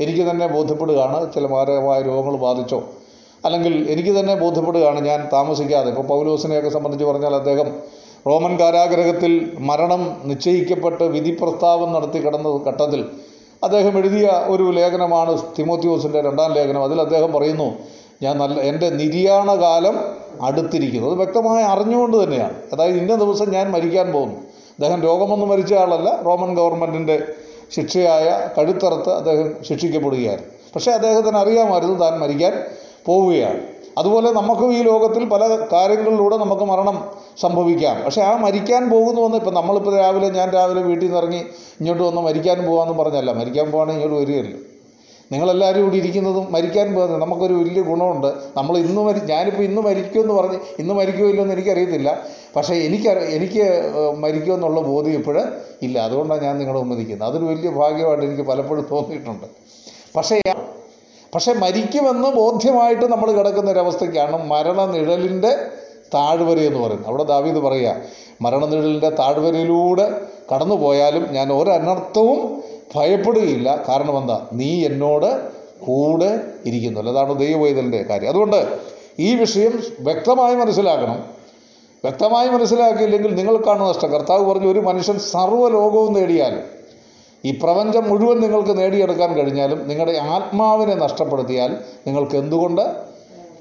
എനിക്ക് 0.00 0.30
തന്നെ 0.30 0.46
ബോധ്യപ്പെടുകയാണ് 0.46 1.34
ചില 1.34 1.46
മാരകമായ 1.46 2.00
രോഗങ്ങൾ 2.02 2.36
ബാധിച്ചോ? 2.36 2.82
അല്ലെങ്കിൽ 3.44 3.90
എനിക്ക് 3.90 4.20
തന്നെ 4.20 4.34
ബോധ്യപ്പെടുകയാണ് 4.34 5.00
ഞാൻ 5.00 5.28
താമസിക്കാതെ. 5.32 5.88
ഇപ്പോൾ 5.88 6.06
പൗലോസിനെയൊക്കെ 6.06 6.68
സംബന്ധിച്ച് 6.68 7.04
പറഞ്ഞാൽ 7.04 7.34
അദ്ദേഹം 7.34 7.68
റോമൻ 8.26 8.60
കാരാഗ്രഹത്തിൽ 8.60 9.56
മരണം 9.58 10.20
നിശ്ചയിക്കപ്പെട്ട് 10.24 11.04
വിധി 11.04 11.36
പ്രസ്താവം 11.42 11.92
നടത്തി 11.92 12.18
കിടന്ന 12.18 12.48
ഘട്ടത്തിൽ 12.68 13.04
അദ്ദേഹം 13.64 13.98
എഴുതിയ 13.98 14.30
ഒരു 14.46 14.62
ലേഖനമാണ് 14.62 15.42
തിമോത്യോസിന്റെ 15.58 16.20
രണ്ടാം 16.20 16.52
ലേഖനം. 16.52 16.84
അതിൽ 16.84 17.00
അദ്ദേഹം 17.00 17.32
പറയുന്നു 17.32 17.74
ഞാൻ 18.22 18.38
നല്ല 18.38 18.60
എന്റെ 18.60 18.90
നിര്യാണകാലം 18.90 20.00
അടുത്തിരിക്കുന്നു. 20.42 21.10
അത് 21.10 21.16
വ്യക്തമായി 21.16 21.64
അറിഞ്ഞുകൊണ്ട് 21.64 22.24
തന്നെയാണ്. 22.24 22.54
അതായത് 22.72 22.96
ഇന്ന 22.96 23.14
ദിവസം 23.14 23.50
ഞാൻ 23.50 23.70
മരിക്കാൻ 23.70 24.12
പോകുന്നു. 24.12 24.34
അദ്ദേഹം 24.70 25.02
രോഗമൊന്നും 25.02 25.48
മരിച്ച 25.48 25.74
ആളല്ല 25.74 26.22
റോമൻ 26.26 26.54
ഗവൺമെന്റിന്റെ 26.54 27.22
ശിക്ഷയായ 27.70 28.48
കഴുത്തറുത്ത് 28.58 29.12
അദ്ദേഹം 29.12 29.64
ശിക്ഷിക്കപ്പെടുകയായിരുന്നു. 29.68 30.50
പക്ഷേ 30.74 30.92
അദ്ദേഹത്തിന് 30.92 31.36
അറിയാമായിരുന്നു 31.36 31.94
താൻ 31.94 32.18
മരിക്കാൻ 32.20 32.52
പോവുകയാണ്. 33.06 33.73
അതുപോലെ 33.98 34.32
നമുക്കും 34.32 34.72
ഈ 34.76 34.82
ലോകത്തിൽ 34.82 35.24
പല 35.24 35.42
കാര്യങ്ങളിലൂടെ 35.72 36.36
നമുക്ക് 36.36 36.62
മരണം 36.62 36.96
സംഭവിക്കാം. 37.42 38.04
പക്ഷേ 38.04 38.22
ആ 38.22 38.36
മരിക്കാൻ 38.36 38.90
പോകുന്നുവെന്ന് 38.90 39.36
ഇപ്പം 39.36 39.54
നമ്മളിപ്പോൾ 39.54 39.98
രാവിലെ 39.98 40.28
ഞാൻ 40.28 40.50
രാവിലെ 40.50 40.80
വീട്ടിൽ 40.80 41.04
നിന്ന് 41.06 41.18
ഇറങ്ങി 41.18 41.42
ഇങ്ങോട്ട് 41.80 42.02
വന്ന് 42.02 42.22
മരിക്കാൻ 42.22 42.66
പോകാമെന്ന് 42.66 43.02
പറഞ്ഞല്ല. 43.02 43.32
മരിക്കാൻ 43.32 43.70
പോകാണെങ്കിൽ 43.70 44.04
ഇങ്ങോട്ട് 44.04 44.26
വരികയല്ലോ. 44.26 44.58
നിങ്ങളെല്ലാവരും 45.32 45.84
കൂടി 45.84 45.96
ഇരിക്കുന്നതും 45.96 46.52
മരിക്കാൻ 46.52 46.94
പോകുന്നത് 46.94 47.20
നമുക്കൊരു 47.20 47.54
വലിയ 47.54 47.82
ഗുണമുണ്ട്. 47.82 48.34
നമ്മൾ 48.56 48.78
ഇന്ന് 48.78 49.00
മരി 49.00 49.20
ഞാനിപ്പോൾ 49.30 49.62
ഇന്ന് 49.62 49.80
മരിക്കുമെന്ന് 49.80 50.34
പറഞ്ഞ് 50.34 50.58
ഇന്ന് 50.78 50.94
മരിക്കുമോ 50.94 51.28
എന്ന് 51.42 51.54
എനിക്കറിയത്തില്ല. 51.54 52.18
പക്ഷേ 52.56 52.74
എനിക്ക് 52.74 53.08
എനിക്ക് 53.08 53.64
മരിക്കുമെന്നുള്ള 54.24 54.80
ബോധ്യം 54.80 55.14
ഇപ്പോൾ 55.20 55.36
ഇല്ല. 55.82 55.98
അതുകൊണ്ടാണ് 55.98 56.42
ഞാൻ 56.42 56.58
നിങ്ങളുടെ 56.58 56.80
മുമ്പ് 56.82 56.98
നിൽക്കുന്നത്. 56.98 57.28
അതൊരു 57.28 57.44
വലിയ 57.44 57.70
ഭാഗ്യമായിട്ട് 57.70 58.24
എനിക്ക് 58.24 58.42
പലപ്പോഴും 58.42 58.86
തോന്നിയിട്ടുണ്ട്. 58.90 59.46
പക്ഷേ 60.16 60.40
പക്ഷേ 61.34 61.52
മരിക്കുമെന്ന് 61.52 62.28
ബോധ്യമായിട്ട് 62.28 63.12
നമ്മൾ 63.12 63.32
കിടക്കുന്ന 63.32 63.70
ഒരവസ്ഥയ്ക്കാണ് 63.70 64.46
മരണനിഴലിന്റെ 64.46 65.56
താഴ്വര 66.14 66.58
എന്ന് 66.58 66.78
പറയുന്നത്. 66.78 67.08
അവിടെ 67.08 67.22
ദാവീദ് 67.22 67.56
പറയുക 67.56 67.96
മരണനിഴലിന്റെ 68.42 69.10
താഴ്വരയിലൂടെ 69.10 70.20
കടന്നു 70.54 70.74
പോയാലും 70.74 71.32
ഞാൻ 71.32 71.52
ഒരനർത്ഥവും 71.52 72.64
ഭയപ്പെടുകയില്ല. 72.96 73.84
കാരണം 73.88 74.18
എന്താ? 74.18 74.46
നീ 74.52 74.86
എന്നോട് 74.86 75.48
കൂടെ 75.86 76.40
ഇരിക്കുന്നു. 76.66 77.00
അതാണ് 77.00 77.38
ദൈവവൈതലിന്റെ 77.38 78.02
കാര്യം. 78.02 78.28
അതുകൊണ്ട് 78.28 78.78
ഈ 79.18 79.34
വിഷയം 79.34 79.82
വ്യക്തമായി 80.00 80.54
മനസ്സിലാക്കണം. 80.54 81.24
വ്യക്തമായി 82.04 82.48
മനസ്സിലാക്കിയില്ലെങ്കിൽ 82.48 83.34
നിങ്ങൾക്കാണ് 83.34 83.88
നഷ്ടം. 83.88 84.12
കർത്താവ് 84.12 84.44
പറഞ്ഞു 84.44 84.72
ഒരു 84.72 84.80
മനുഷ്യൻ 84.80 85.18
സർവലോകവും 85.18 86.12
നേടിയാലും 86.12 86.83
ഈ 87.44 87.52
പ്രപഞ്ചം 87.52 88.08
മുഴുവൻ 88.08 88.40
നിങ്ങൾക്ക് 88.40 88.78
നേടിയെടുക്കാൻ 88.78 89.34
കഴിഞ്ഞാലും 89.34 89.88
നിങ്ങളുടെ 89.88 90.18
ആത്മാവിനെ 90.18 90.94
നഷ്ടപ്പെടുത്തിയാൽ 90.94 91.76
നിങ്ങൾക്ക് 92.06 92.36
എന്തുകൊണ്ട് 92.36 92.82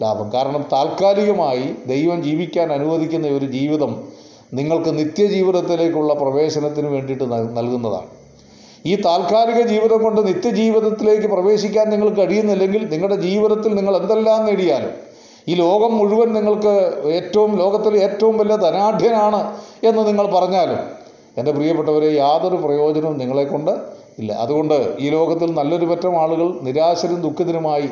ലാഭം? 0.01 0.31
കാരണം 0.33 0.65
താൽക്കാലികമായി 0.71 1.75
ദൈവം 1.87 2.23
ജീവിക്കാൻ 2.23 2.73
അനുവദിക്കുന്ന 2.73 3.27
ഒരു 3.27 3.45
ജീവിതം 3.45 4.09
നിങ്ങൾക്ക് 4.53 4.99
നിത്യജീവിതത്തിലേക്കുള്ള 4.99 6.13
പ്രവേശനത്തിന് 6.13 6.87
വേണ്ടിയിട്ട് 6.87 7.23
നൽകുന്നതാണ്. 7.57 8.07
ഈ 8.85 8.95
താൽക്കാലിക 8.95 9.67
ജീവിതം 9.67 10.03
കൊണ്ട് 10.03 10.27
നിത്യജീവിതത്തിലേക്ക് 10.27 11.27
പ്രവേശിക്കാൻ 11.27 11.89
നിങ്ങൾക്ക് 11.89 12.15
കഴിയുന്നില്ലെങ്കിൽ 12.15 12.89
നിങ്ങളുടെ 12.89 13.15
ജീവിതത്തിൽ 13.15 13.75
നിങ്ങൾ 13.75 13.97
എന്തെല്ലാം 13.97 14.45
നേടിയാലും 14.45 14.93
ഈ 15.47 15.55
ലോകം 15.55 15.97
മുഴുവൻ 15.97 16.33
നിങ്ങൾക്ക് 16.33 16.73
ഏറ്റവും 17.05 17.57
ലോകത്തിലെ 17.57 17.99
ഏറ്റവും 17.99 18.37
വലിയ 18.37 18.55
ധനാഢ്യനാണ് 18.55 19.39
എന്ന് 19.83 20.07
നിങ്ങൾ 20.07 20.27
പറഞ്ഞാലും 20.35 21.02
എന്റെ 21.37 21.51
പ്രിയപ്പെട്ടവരെ 21.51 22.13
യാതൊരു 22.13 22.55
പ്രയോജനവും 22.55 23.17
നിങ്ങളെക്കൊണ്ട് 23.17 23.71
ഇല്ല. 24.19 24.31
അതുകൊണ്ട് 24.33 24.95
ഈ 24.99 25.09
ലോകത്തിൽ 25.09 25.53
നല്ലൊരു 25.53 25.85
പറ്റം 25.85 26.21
ആളുകൾ 26.21 26.59
നിരാശരും 26.61 27.21
ദുഃഖിതരുമായി 27.21 27.89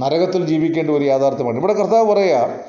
നരകത്തിൽ 0.00 0.46
ജീവിക്കേണ്ട 0.46 0.90
ഒരു 0.90 1.04
യാഥാർത്ഥ്യമാണ്. 1.04 1.58
ഇവിടെ 1.58 1.72
കർത്താവ് 1.72 2.12
പറയുക 2.12 2.60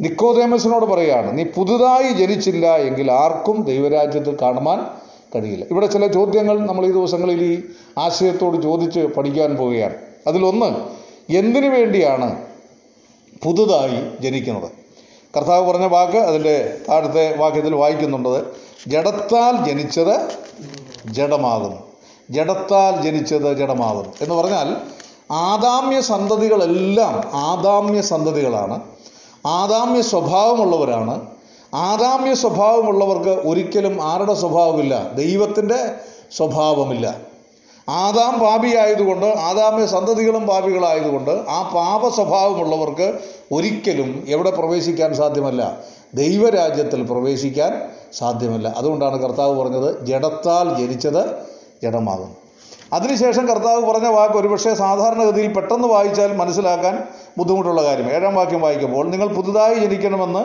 നിക്കോദേമസിനോട് 0.00 0.84
പറയുകയാണ് 0.84 1.38
നീ 1.38 1.44
പുതുതായി 1.44 2.12
ജനിച്ചില്ല 2.12 2.76
എങ്കിൽ 2.76 3.12
ആർക്കും 3.12 3.62
ദൈവരാജ്യത്തിൽ 3.62 4.36
കാണുവാൻ 4.42 4.86
കഴിയില്ല. 5.34 5.64
ഇവിടെ 5.70 5.86
ചില 5.86 6.06
ചോദ്യങ്ങൾ 6.06 6.66
നമ്മൾ 6.66 6.86
ഈ 6.86 6.90
ദിവസങ്ങളിൽ 6.90 7.44
ഈ 7.44 7.62
ആശയത്തോട് 7.98 8.62
ചോദിച്ച് 8.62 9.00
പഠിക്കാൻ 9.00 9.56
പോവുകയാണ്. 9.56 9.94
അതിലൊന്ന് 10.26 10.76
എന്തിനു 11.32 11.68
വേണ്ടിയാണ് 11.68 12.42
പുതുതായി 13.42 14.22
ജനിക്കുന്നത്? 14.22 14.70
കർത്താവ് 15.36 15.72
പറഞ്ഞ 15.72 15.86
വാക്ക് 15.86 16.16
അതിന്റെ 16.16 16.76
താഴത്തെ 16.88 17.36
വാക്യത്തിൽ 17.36 17.74
വായിക്കുന്നുണ്ടത് 17.74 18.63
ജഡത്താൽ 18.88 19.64
ജനിച്ചത് 19.64 20.38
ജഡമാകുന്നു. 21.06 21.76
ജഡത്താൽ 22.30 23.02
ജനിച്ചത് 23.02 23.58
ജഡമാകുന്നു. 23.58 24.12
എന്ന് 24.20 24.34
പറഞ്ഞാൽ 24.34 24.76
ആദാമ്യ 25.30 26.00
സന്തതികളെല്ലാം 26.00 27.30
ആദാമ്യ 27.32 28.00
സന്തതികളാണ്. 28.00 28.80
ആദാമ്യ 29.46 30.02
സ്വഭാവമുള്ളവരാണ്. 30.02 31.26
ആദാമ്യ 31.74 32.34
സ്വഭാവമുള്ളവർക്ക് 32.34 33.48
ഒരിക്കലും 33.48 34.02
ആരുടെ 34.02 34.34
സ്വഭാവമില്ല? 34.34 35.12
ദൈവത്തിന്റെ 35.12 35.94
സ്വഭാവമില്ല. 36.36 37.16
ആദാം 37.88 38.40
പാപിയായതുകൊണ്ട് 38.40 39.26
ആദാമ്യ 39.26 39.86
സന്തതികളും 39.86 40.46
പാപികളായതുകൊണ്ട് 40.46 41.30
ആ 41.30 41.62
പാപ 41.74 42.08
സ്വഭാവമുള്ളവർക്ക് 42.08 43.18
ഒരിക്കലും 43.52 44.24
എവിടെ 44.28 44.50
പ്രവേശിക്കാൻ 44.50 45.14
സാധ്യമല്ല. 45.14 45.78
ദൈവരാജ്യത്തിൽ 46.14 47.02
പ്രവേശിക്കാൻ 47.02 47.82
സാധ്യമല്ല. 48.12 48.74
അതുകൊണ്ടാണ് 48.76 49.22
കർത്താവ് 49.22 49.60
പറഞ്ഞത് 49.60 50.06
ജഡത്താൽ 50.06 50.78
ജനിച്ചത് 50.78 51.34
ജഡമാകും. 51.82 52.44
അതിനുശേഷം 52.92 53.48
കർത്താവ് 53.48 53.84
പറഞ്ഞ 53.86 54.06
വാക്ക് 54.06 54.34
ഒരുപക്ഷെ 54.34 54.74
സാധാരണഗതിയിൽ 54.74 55.52
പെട്ടെന്ന് 55.52 55.88
വായിച്ചാൽ 55.88 56.36
മനസ്സിലാക്കാൻ 56.36 57.04
ബുദ്ധിമുട്ടുള്ള 57.38 57.82
കാര്യം. 57.82 58.10
ഏഴാം 58.10 58.34
വാക്യം 58.34 58.60
വായിക്കുമ്പോൾ 58.60 59.10
നിങ്ങൾ 59.10 59.26
പുതുതായി 59.26 59.74
ജനിക്കണമെന്ന് 59.74 60.44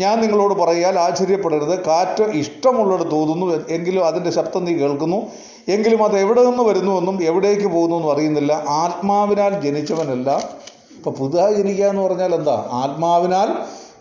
ഞാൻ 0.00 0.20
നിങ്ങളോട് 0.20 0.54
പറയാൽ 0.54 0.98
ആശ്ചര്യപ്പെടരുത്. 0.98 1.84
കാറ്റ് 1.84 2.24
ഇഷ്ടമുള്ളിടത്ത് 2.24 3.10
തോന്നുന്നു 3.10 3.64
എങ്കിലും 3.68 4.06
അതിന്റെ 4.06 4.30
ശബ്ദം 4.30 4.64
നീ 4.64 4.72
കേൾക്കുന്നു. 4.72 5.26
എങ്കിലും 5.68 6.04
അത് 6.04 6.18
എവിടെ 6.18 6.44
നിന്ന് 6.44 6.62
വരുന്നുവെന്നും 6.62 7.22
എവിടേക്ക് 7.22 7.66
പോകുന്നു 7.66 7.96
എന്നും 7.96 8.12
അറിയുന്നില്ല. 8.12 8.52
ആത്മാവിനാൽ 8.68 9.60
ജനിച്ചവനല്ല. 9.60 10.48
ഇപ്പോൾ 10.96 11.10
പുതുതായി 11.10 11.54
ജനിക്കുക 11.54 11.84
എന്ന് 11.84 12.02
പറഞ്ഞാൽ 12.02 12.34
എന്താ? 12.34 12.68
ആത്മാവിനാൽ 12.72 13.48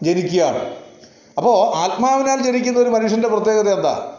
ജനിക്കുകയാണ്. 0.04 0.89
അപ്പോൾ 1.40 1.76
ആത്മാവിനാൽ 1.76 2.42
ജനിക്കുന്ന 2.42 2.80
ഒരു 2.80 2.90
മനുഷ്യന്റെ 2.90 3.28
പ്രത്യേകത 3.28 3.74
എന്താ? 3.74 4.12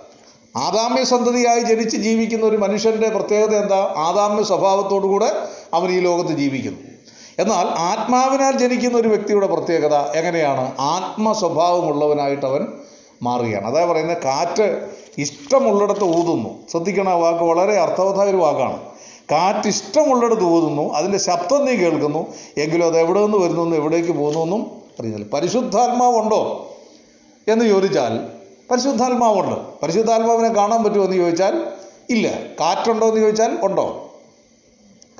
ആദാമ്യ 0.56 1.04
സന്തതിയായി 1.04 1.60
ജനിച്ച് 1.60 1.96
ജീവിക്കുന്ന 1.96 2.46
ഒരു 2.46 2.56
മനുഷ്യന്റെ 2.56 3.08
പ്രത്യേകത 3.08 3.56
എന്താ? 3.56 3.94
ആദാമ്യ 3.96 4.42
സ്വഭാവത്തോടുകൂടെ 4.42 5.32
അവൻ 5.74 5.90
ഈ 5.90 6.00
ലോകത്ത് 6.00 6.30
ജീവിക്കുന്നു. 6.30 6.78
എന്നാൽ 7.38 7.66
ആത്മാവിനാൽ 7.66 8.58
ജനിക്കുന്ന 8.58 8.98
ഒരു 8.98 9.08
വ്യക്തിയുടെ 9.08 9.46
പ്രത്യേകത 9.46 9.94
എങ്ങനെയാണ്? 9.94 10.72
ആത്മ 10.80 11.32
സ്വഭാവമുള്ളവനായിട്ട് 11.32 12.46
അവൻ 12.46 12.66
മാറുകയാണ്. 13.22 13.66
അതായത് 13.66 13.90
പറയുന്നത് 13.90 14.18
കാറ്റ് 14.18 14.88
ഇഷ്ടമുള്ളിടത്ത് 15.18 16.04
ഊതുന്നു. 16.04 16.48
ശ്രദ്ധിക്കണം 16.70 17.12
ആ 17.12 17.14
വാക്ക് 17.14 17.44
വളരെ 17.44 17.78
അർത്ഥവത്തായ 17.78 18.28
ഒരു 18.28 18.36
വാക്കാണ്. 18.36 18.78
കാറ്റ് 19.32 19.68
ഇഷ്ടമുള്ളിടത്ത് 19.68 20.44
ഊതുന്നു 20.44 20.94
അതിന്റെ 20.94 21.18
ശബ്ദം 21.18 21.64
നീ 21.64 21.72
കേൾക്കുന്നു. 21.72 22.26
എങ്കിലും 22.56 22.86
അത് 22.86 22.98
എവിടെ 22.98 23.20
നിന്ന് 23.20 23.38
വരുന്നു 23.38 23.76
എവിടേക്ക് 23.76 24.12
പോകുന്നു 24.12 24.40
എന്നും 24.40 24.66
അറിയുന്നില്ല. 25.00 25.36
പരിശുദ്ധാത്മാവുണ്ടോ? 25.36 26.69
എന്ന് 27.52 27.64
ചോദിച്ചാൽ 27.64 28.40
പരിശുദ്ധാത്മാവുണ്ട്. 28.70 29.80
പരിശുദ്ധാത്മാവിനെ 29.82 30.48
കാണാൻ 30.48 30.84
പറ്റുമോ 30.84 31.04
എന്ന് 31.04 31.16
ചോദിച്ചാൽ 31.16 31.66
ഇല്ല. 32.10 32.28
കാറ്റുണ്ടോ 32.60 33.08
എന്ന് 33.08 33.20
ചോദിച്ചാൽ 33.20 33.58
ഉണ്ടോ? 33.62 34.14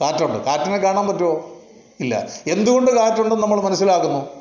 കാറ്റുണ്ട്. 0.00 0.44
കാറ്റിനെ 0.44 0.78
കാണാൻ 0.78 1.08
പറ്റുമോ? 1.08 1.50
ഇല്ല. 2.00 2.28
എന്തുകൊണ്ട് 2.46 2.90
കാറ്റുണ്ടെന്ന് 2.90 3.42
നമ്മൾ 3.42 3.60
മനസ്സിലാക്കുന്നു? 3.60 4.40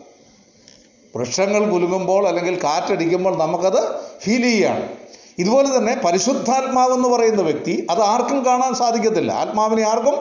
വൃക്ഷങ്ങൾ 1.16 1.72
കുലുങ്ങുമ്പോൾ 1.72 2.28
അല്ലെങ്കിൽ 2.28 2.64
കാറ്റടിക്കുമ്പോൾ 2.64 3.38
നമുക്കത് 3.38 3.96
ഫീൽ 4.22 4.42
ചെയ്യുകയാണ് 4.42 4.90
ഇതുപോലെ 5.38 5.78
തന്നെ 5.78 6.02
പരിശുദ്ധാത്മാവെന്ന് 6.06 7.10
പറയുന്ന 7.10 7.42
വ്യക്തി 7.42 7.88
അത് 7.90 8.02
ആർക്കും 8.02 8.46
കാണാൻ 8.46 8.74
സാധിക്കത്തില്ല. 8.74 9.32
ആത്മാവിനെ 9.32 9.84
ആർക്കും 9.84 10.16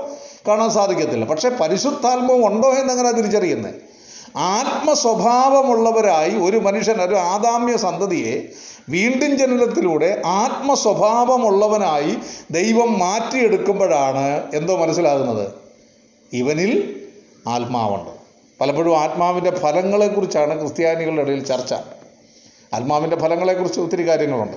കാണാൻ 0.49 0.71
സാധിക്കത്തില്ല. 0.71 1.25
പക്ഷേ 1.25 1.49
പരിശുദ്ധാത്മാവ് 1.49 2.45
ഉണ്ടോ 2.45 2.71
എന്നെങ്ങനെ 2.71 3.13
തിരിച്ചറിയുന്നത് 3.13 3.88
ആത്മസ്വഭാവമുള്ളവരായി 4.37 6.31
ഒരു 6.31 6.57
മനുഷ്യൻ 6.57 7.03
ഒരു 7.03 7.15
ആദാമ്യ 7.15 7.77
സന്തതിയെ 7.77 8.49
വീണ്ടും 8.89 9.39
ജനനത്തിലൂടെ 9.39 10.23
ആത്മസ്വഭാവമുള്ളവനായി 10.27 12.17
ദൈവം 12.51 12.99
മാറ്റിയെടുക്കുമ്പോഴാണ് 12.99 14.43
എന്തോ 14.55 14.77
മനസ്സിലാകുന്നത്. 14.77 15.53
ഇവനിൽ 16.33 17.01
ആത്മാവുണ്ട്. 17.49 18.11
പലപ്പോഴും 18.61 18.99
ആത്മാവിന്റെ 18.99 19.51
ഫലങ്ങളെക്കുറിച്ചാണ് 19.51 20.59
ക്രിസ്ത്യാനികളുടെ 20.59 21.23
ഇടയിൽ 21.23 21.45
ചർച്ച. 21.45 21.75
ആത്മാവിന്റെ 22.75 23.17
ഫലങ്ങളെക്കുറിച്ച് 23.17 23.81
ഒത്തിരി 23.81 24.09
കാര്യങ്ങളുണ്ട്. 24.09 24.57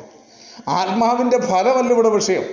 ആത്മാവിന്റെ 0.70 1.40
ഫലമല്ല 1.40 1.94
ഇവിടെ 1.94 2.10
വിഷയം. 2.10 2.44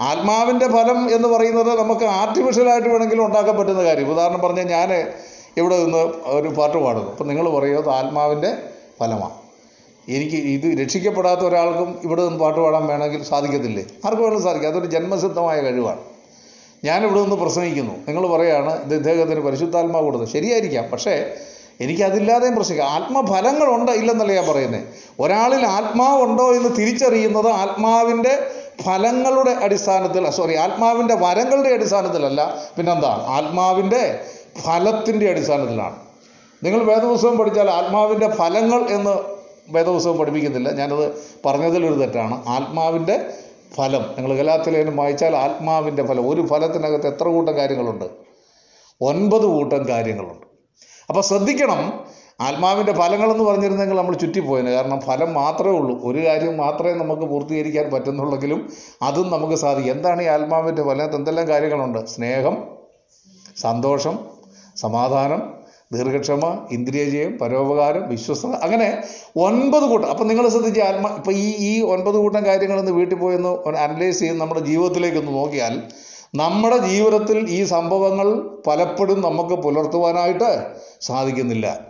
ആത്മാവിന്റെ 0.00 0.68
ഫലം 0.68 1.14
എന്ന് 1.14 1.28
പറയുന്നത് 1.28 1.78
നമുക്ക് 1.78 2.04
ആർട്ടിഫിഷ്യലായിട്ട് 2.04 2.88
വേണമെങ്കിലും 2.88 3.26
ഉണ്ടാക്കാൻ 3.26 3.58
പറ്റുന്ന 3.58 3.82
കാര്യം. 3.82 4.12
ഉദാഹരണം 4.12 4.38
പറഞ്ഞാൽ 4.38 4.64
ഞാൻ 4.64 5.12
ഇവിടെ 5.56 5.84
നിന്ന് 5.84 5.98
ഒരു 6.24 6.48
പാട്ട് 6.48 6.78
പാടുന്നു. 6.78 7.10
അപ്പം 7.10 7.28
നിങ്ങൾ 7.28 7.50
പറയുന്നത് 7.50 7.90
ആത്മാവിന്റെ 7.90 8.54
ഫലമാണ് 9.00 9.34
എനിക്ക് 10.08 10.36
ഇത് 10.36 10.80
രക്ഷിക്കപ്പെടാത്ത 10.80 11.40
ഒരാൾക്കും 11.40 12.00
ഇവിടെ 12.04 12.24
നിന്ന് 12.24 12.40
പാട്ട് 12.40 12.60
പാടാൻ 12.60 12.86
വേണമെങ്കിൽ 12.86 13.24
സാധിക്കത്തില്ലേ? 13.24 13.84
ആർക്കും 14.06 14.24
വേണം 14.24 14.42
സാധിക്കും. 14.42 14.68
അതൊരു 14.68 14.86
ജന്മസിദ്ധമായ 14.86 15.60
കഴിവാണ്. 15.60 15.98
ഞാനിവിടെ 16.84 17.20
നിന്ന് 17.20 17.36
പ്രസംഗിക്കുന്നു. 17.36 17.94
നിങ്ങൾ 18.08 18.26
പറയുകയാണ് 18.26 18.84
ഇത് 18.84 18.94
ഇദ്ദേഹത്തിന് 18.94 19.40
പരിശുദ്ധാത്മാവ് 19.40 20.04
കൊടുത്തത്. 20.04 20.28
ശരിയായിരിക്കാം. 20.28 20.84
പക്ഷേ 20.84 21.34
എനിക്കതില്ലാതെയും 21.80 22.56
പ്രസംഗിക്കാം. 22.56 22.88
ആത്മഫലങ്ങളുണ്ട് 22.88 23.92
ഇല്ലെന്നല്ല 23.92 24.32
ഞാൻ 24.32 24.48
പറയുന്നത് 24.48 24.82
ഒരാളിൽ 25.20 25.66
ആത്മാവുണ്ടോ 25.66 26.54
എന്ന് 26.54 26.68
തിരിച്ചറിയുന്നത് 26.78 27.48
ആത്മാവിന്റെ 27.48 28.50
ഫലങ്ങളുടെ 28.82 29.50
അടിസ്ഥാനത്തിൽ 29.50 30.30
സോറി 30.30 30.54
ആത്മാവിന്റെ 30.54 31.14
വരങ്ങളുടെ 31.14 31.68
അടിസ്ഥാനത്തിലല്ല. 31.68 32.70
പിന്നെന്താ 32.76 33.24
ആത്മാവിന്റെ 33.28 34.24
ഫലത്തിന്റെ 34.60 35.30
അടിസ്ഥാനത്തിലാണ്. 35.30 35.96
നിങ്ങൾ 36.62 36.84
വേദപുസ്തകം 36.84 37.38
പഠിച്ചാൽ 37.38 37.70
ആത്മാവിന്റെ 37.70 38.28
ഫലങ്ങൾ 38.28 38.80
എന്ന് 38.90 39.18
വേദപുസ്തകം 39.68 40.18
പഠിപ്പിക്കുന്നില്ല. 40.18 40.70
ഞാനത് 40.70 41.12
പറഞ്ഞതിലൊരു 41.46 41.94
തെറ്റാണ്. 41.94 42.44
ആത്മാവിന്റെ 42.48 43.30
ഫലം. 43.74 44.02
നിങ്ങൾ 44.02 44.36
ഗലാത്തിലേനും 44.36 44.96
വായിച്ചാൽ 44.96 45.36
ആത്മാവിന്റെ 45.36 46.06
ഫലം. 46.06 46.28
ഒരു 46.28 46.46
ഫലത്തിനകത്ത് 46.46 47.06
എത്ര 47.06 47.24
കൂട്ടം 47.24 47.56
കാര്യങ്ങളുണ്ട്? 47.56 48.04
ഒൻപത് 49.00 49.44
കൂട്ടം 49.44 49.88
കാര്യങ്ങളുണ്ട്. 49.88 50.46
അപ്പോൾ 51.08 51.20
ശ്രദ്ധിക്കണം. 51.20 52.06
ആത്മാവിന്റെ 52.40 52.92
ഫലങ്ങളെന്ന് 52.92 53.44
പറഞ്ഞിരുന്നെങ്കിൽ 53.44 53.96
നമ്മൾ 53.96 54.14
ചുറ്റിപ്പോയിന്. 54.14 54.70
കാരണം 54.70 55.00
ഫലം 55.00 55.34
മാത്രമേ 55.34 55.78
ഉള്ളൂ. 55.78 56.10
ഒരു 56.10 56.26
കാര്യം 56.26 56.56
മാത്രമേ 56.56 56.92
നമുക്ക് 56.92 57.22
പൂർത്തീകരിക്കാൻ 57.22 57.90
പറ്റുന്നുള്ളെങ്കിലും 57.90 58.72
അതും 59.02 59.30
നമുക്ക് 59.30 59.54
സാധിക്കും. 59.54 59.92
എന്താണ് 59.92 60.22
ഈ 60.22 60.26
ആത്മാവിന്റെ 60.26 60.82
ഫലം? 60.82 61.14
എന്തെല്ലാം 61.14 61.48
കാര്യങ്ങളുണ്ട്? 61.48 62.06
സ്നേഹം 62.06 62.64
സന്തോഷം 63.60 64.35
സമാധാനം 64.76 65.56
ദീർഘക്ഷമ 65.92 66.66
ഇന്ദ്രിയജയം 66.70 67.38
പരോപകാരം 67.38 68.08
വിശ്വസ്തത 68.08 68.50
അങ്ങനെ 68.50 69.02
ഒൻപത് 69.36 69.82
കൂട്ടം. 69.82 70.10
അപ്പം 70.10 70.28
നിങ്ങൾ 70.28 70.48
ശ്രദ്ധിച്ച് 70.48 70.80
ആത്മ 70.80 71.08
ഇപ്പം 71.08 71.32
ഈ 71.32 71.54
ഈ 71.58 71.82
ഒൻപത് 71.82 72.14
കൂട്ടം 72.14 72.46
കാര്യങ്ങളൊന്ന് 72.46 72.92
വീട്ടിൽ 72.92 73.16
പോയി 73.16 73.36
ഒന്ന് 73.36 73.68
അനലൈസ് 73.68 74.18
ചെയ്ത് 74.18 74.40
നമ്മുടെ 74.40 74.60
ജീവിതത്തിലേക്കൊന്ന് 74.60 75.32
നോക്കിയാൽ 75.32 75.82
നമ്മുടെ 76.34 76.76
ജീവിതത്തിൽ 76.76 77.38
ഈ 77.48 77.64
സംഭവങ്ങൾ 77.64 78.58
പലപ്പോഴും 78.66 79.20
നമുക്ക് 79.20 79.54
പുലർത്തുവാനായിട്ട് 79.54 80.66
സാധിക്കുന്നില്ല. 81.00 81.80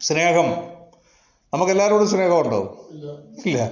സ്നേഹം. 0.00 0.54
നമുക്കെല്ലാവരോടും 1.54 2.08
സ്നേഹമുണ്ടോ? 2.08 2.86
ഇല്ല. 3.46 3.62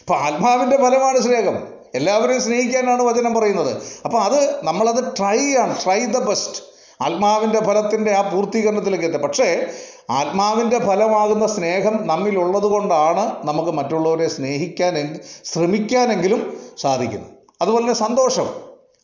അപ്പം 0.00 0.16
ആത്മാവിന്റെ 0.16 0.76
ഫലമാണ് 0.76 1.20
സ്നേഹം. 1.20 1.68
എല്ലാവരെയും 1.94 2.42
സ്നേഹിക്കാനാണ് 2.42 3.02
വചനം 3.02 3.34
പറയുന്നത്. 3.34 3.82
അപ്പോൾ 4.04 4.18
അത് 4.18 4.64
നമ്മളത് 4.64 5.18
ട്രൈ 5.18 5.54
ആണ്. 5.54 5.76
ട്രൈ 5.84 6.04
ദ 6.04 6.18
ബെസ്റ്റ് 6.18 6.69
ആത്മാവിന്റെ 7.02 7.64
ഫലത്തിന്റെ 7.64 8.12
ആ 8.12 8.30
പൂർത്തീകരണത്തിലേക്ക് 8.30 9.04
എത്തുക. 9.04 9.20
പക്ഷേ 9.20 9.66
ആത്മാവിന്റെ 10.10 10.78
ഫലമാകുന്ന 10.78 11.46
സ്നേഹം 11.46 12.06
നമ്മിലുള്ളത് 12.06 12.62
കൊണ്ടാണ് 12.62 13.46
നമുക്ക് 13.46 13.70
മറ്റുള്ളവരെ 13.70 14.28
സ്നേഹിക്കാൻ 14.28 15.20
ശ്രമിക്കാനെങ്കിലും 15.44 16.60
സാധിക്കുന്നത്. 16.78 17.30
അതുപോലെ 17.62 17.82
തന്നെ 17.82 17.94
സന്തോഷം. 17.94 18.48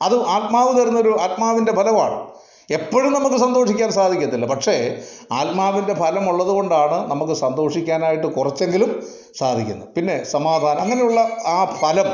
അത് 0.03 0.27
ആത്മാവ് 0.27 0.81
തരുന്നൊരു 0.81 1.17
ആത്മാവിന്റെ 1.21 1.73
ഫലമാണ്. 1.73 2.27
എപ്പോഴും 2.71 3.13
നമുക്ക് 3.13 3.37
സന്തോഷിക്കാൻ 3.37 3.93
സാധിക്കത്തില്ല. 3.93 4.47
പക്ഷേ 4.47 5.03
ആത്മാവിന്റെ 5.33 5.95
ഫലമുള്ളത് 5.95 6.49
കൊണ്ടാണ് 6.49 7.11
നമുക്ക് 7.11 7.33
സന്തോഷിക്കാനായിട്ട് 7.33 8.27
കുറച്ചെങ്കിലും 8.27 9.07
സാധിക്കുന്നത്. 9.39 9.89
പിന്നെ 9.89 10.25
സമാധാനം. 10.25 10.81
അങ്ങനെയുള്ള 10.81 11.21
ആ 11.47 11.65
ഫലം. 11.65 12.09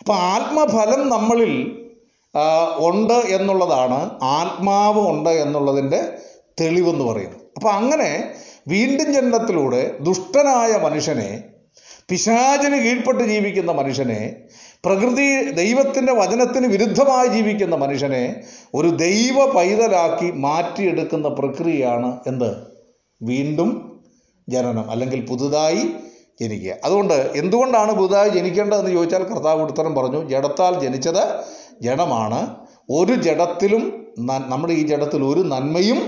അപ്പോൾ 0.00 0.12
ആത്മഫലം 0.12 1.08
നമ്മളിൽ 1.08 1.84
ഉണ്ട് 2.78 3.12
എന്നുള്ളതാണ് 3.12 4.18
ആത്മാവ് 4.22 5.10
ഉണ്ട് 5.10 5.30
എന്നുള്ളതിന്റെ 5.30 6.18
തെളിവെന്ന് 6.60 7.04
പറയുന്നത്. 7.04 7.40
അപ്പം 7.56 7.72
അങ്ങനെ 7.72 8.34
വീണ്ടും 8.68 9.12
ജനനത്തിലൂടെ 9.12 9.98
ദുഷ്ടനായ 10.00 10.72
മനുഷ്യനെ 10.76 11.44
പിശാചിന് 12.08 12.76
കീഴ്പ്പെട്ട് 12.76 13.24
ജീവിക്കുന്ന 13.24 13.72
മനുഷ്യനെ 13.72 14.36
പ്രകൃതി 14.84 15.50
ദൈവത്തിന്റെ 15.50 16.12
വചനത്തിന് 16.12 16.66
വിരുദ്ധമായി 16.66 17.28
ജീവിക്കുന്ന 17.28 17.74
മനുഷ്യനെ 17.74 18.42
ഒരു 18.74 18.88
ദൈവ 18.88 19.52
പൈതലാക്കി 19.56 20.30
മാറ്റിയെടുക്കുന്ന 20.30 21.28
പ്രക്രിയയാണ് 21.28 22.20
എന്ത്? 22.26 22.56
വീണ്ടും 23.22 24.00
ജനനം 24.48 24.90
അല്ലെങ്കിൽ 24.90 25.26
പുതുതായി 25.26 25.88
ജനിക്കുക. 26.40 26.74
അതുകൊണ്ട് 26.84 27.32
എന്തുകൊണ്ടാണ് 27.34 27.92
പുതുതായി 27.92 28.28
ജനിക്കേണ്ടതെന്ന് 28.28 28.90
ചോദിച്ചാൽ 28.90 29.22
കർത്താവ് 29.22 29.62
ഉത്തരം 29.62 29.94
പറഞ്ഞു 29.94 30.28
ജഡത്താൽ 30.28 30.80
ജനിച്ചത് 30.80 31.57
ജഡമാണ്. 31.82 32.40
ഒരു 32.90 33.14
ജഡത്തിലും 33.14 34.06
നമ്മുടെ 34.18 34.72
ഈ 34.72 34.82
ജഡത്തിൽ 34.86 35.24
ഒരു 35.24 35.40
നന്മയും 35.40 35.98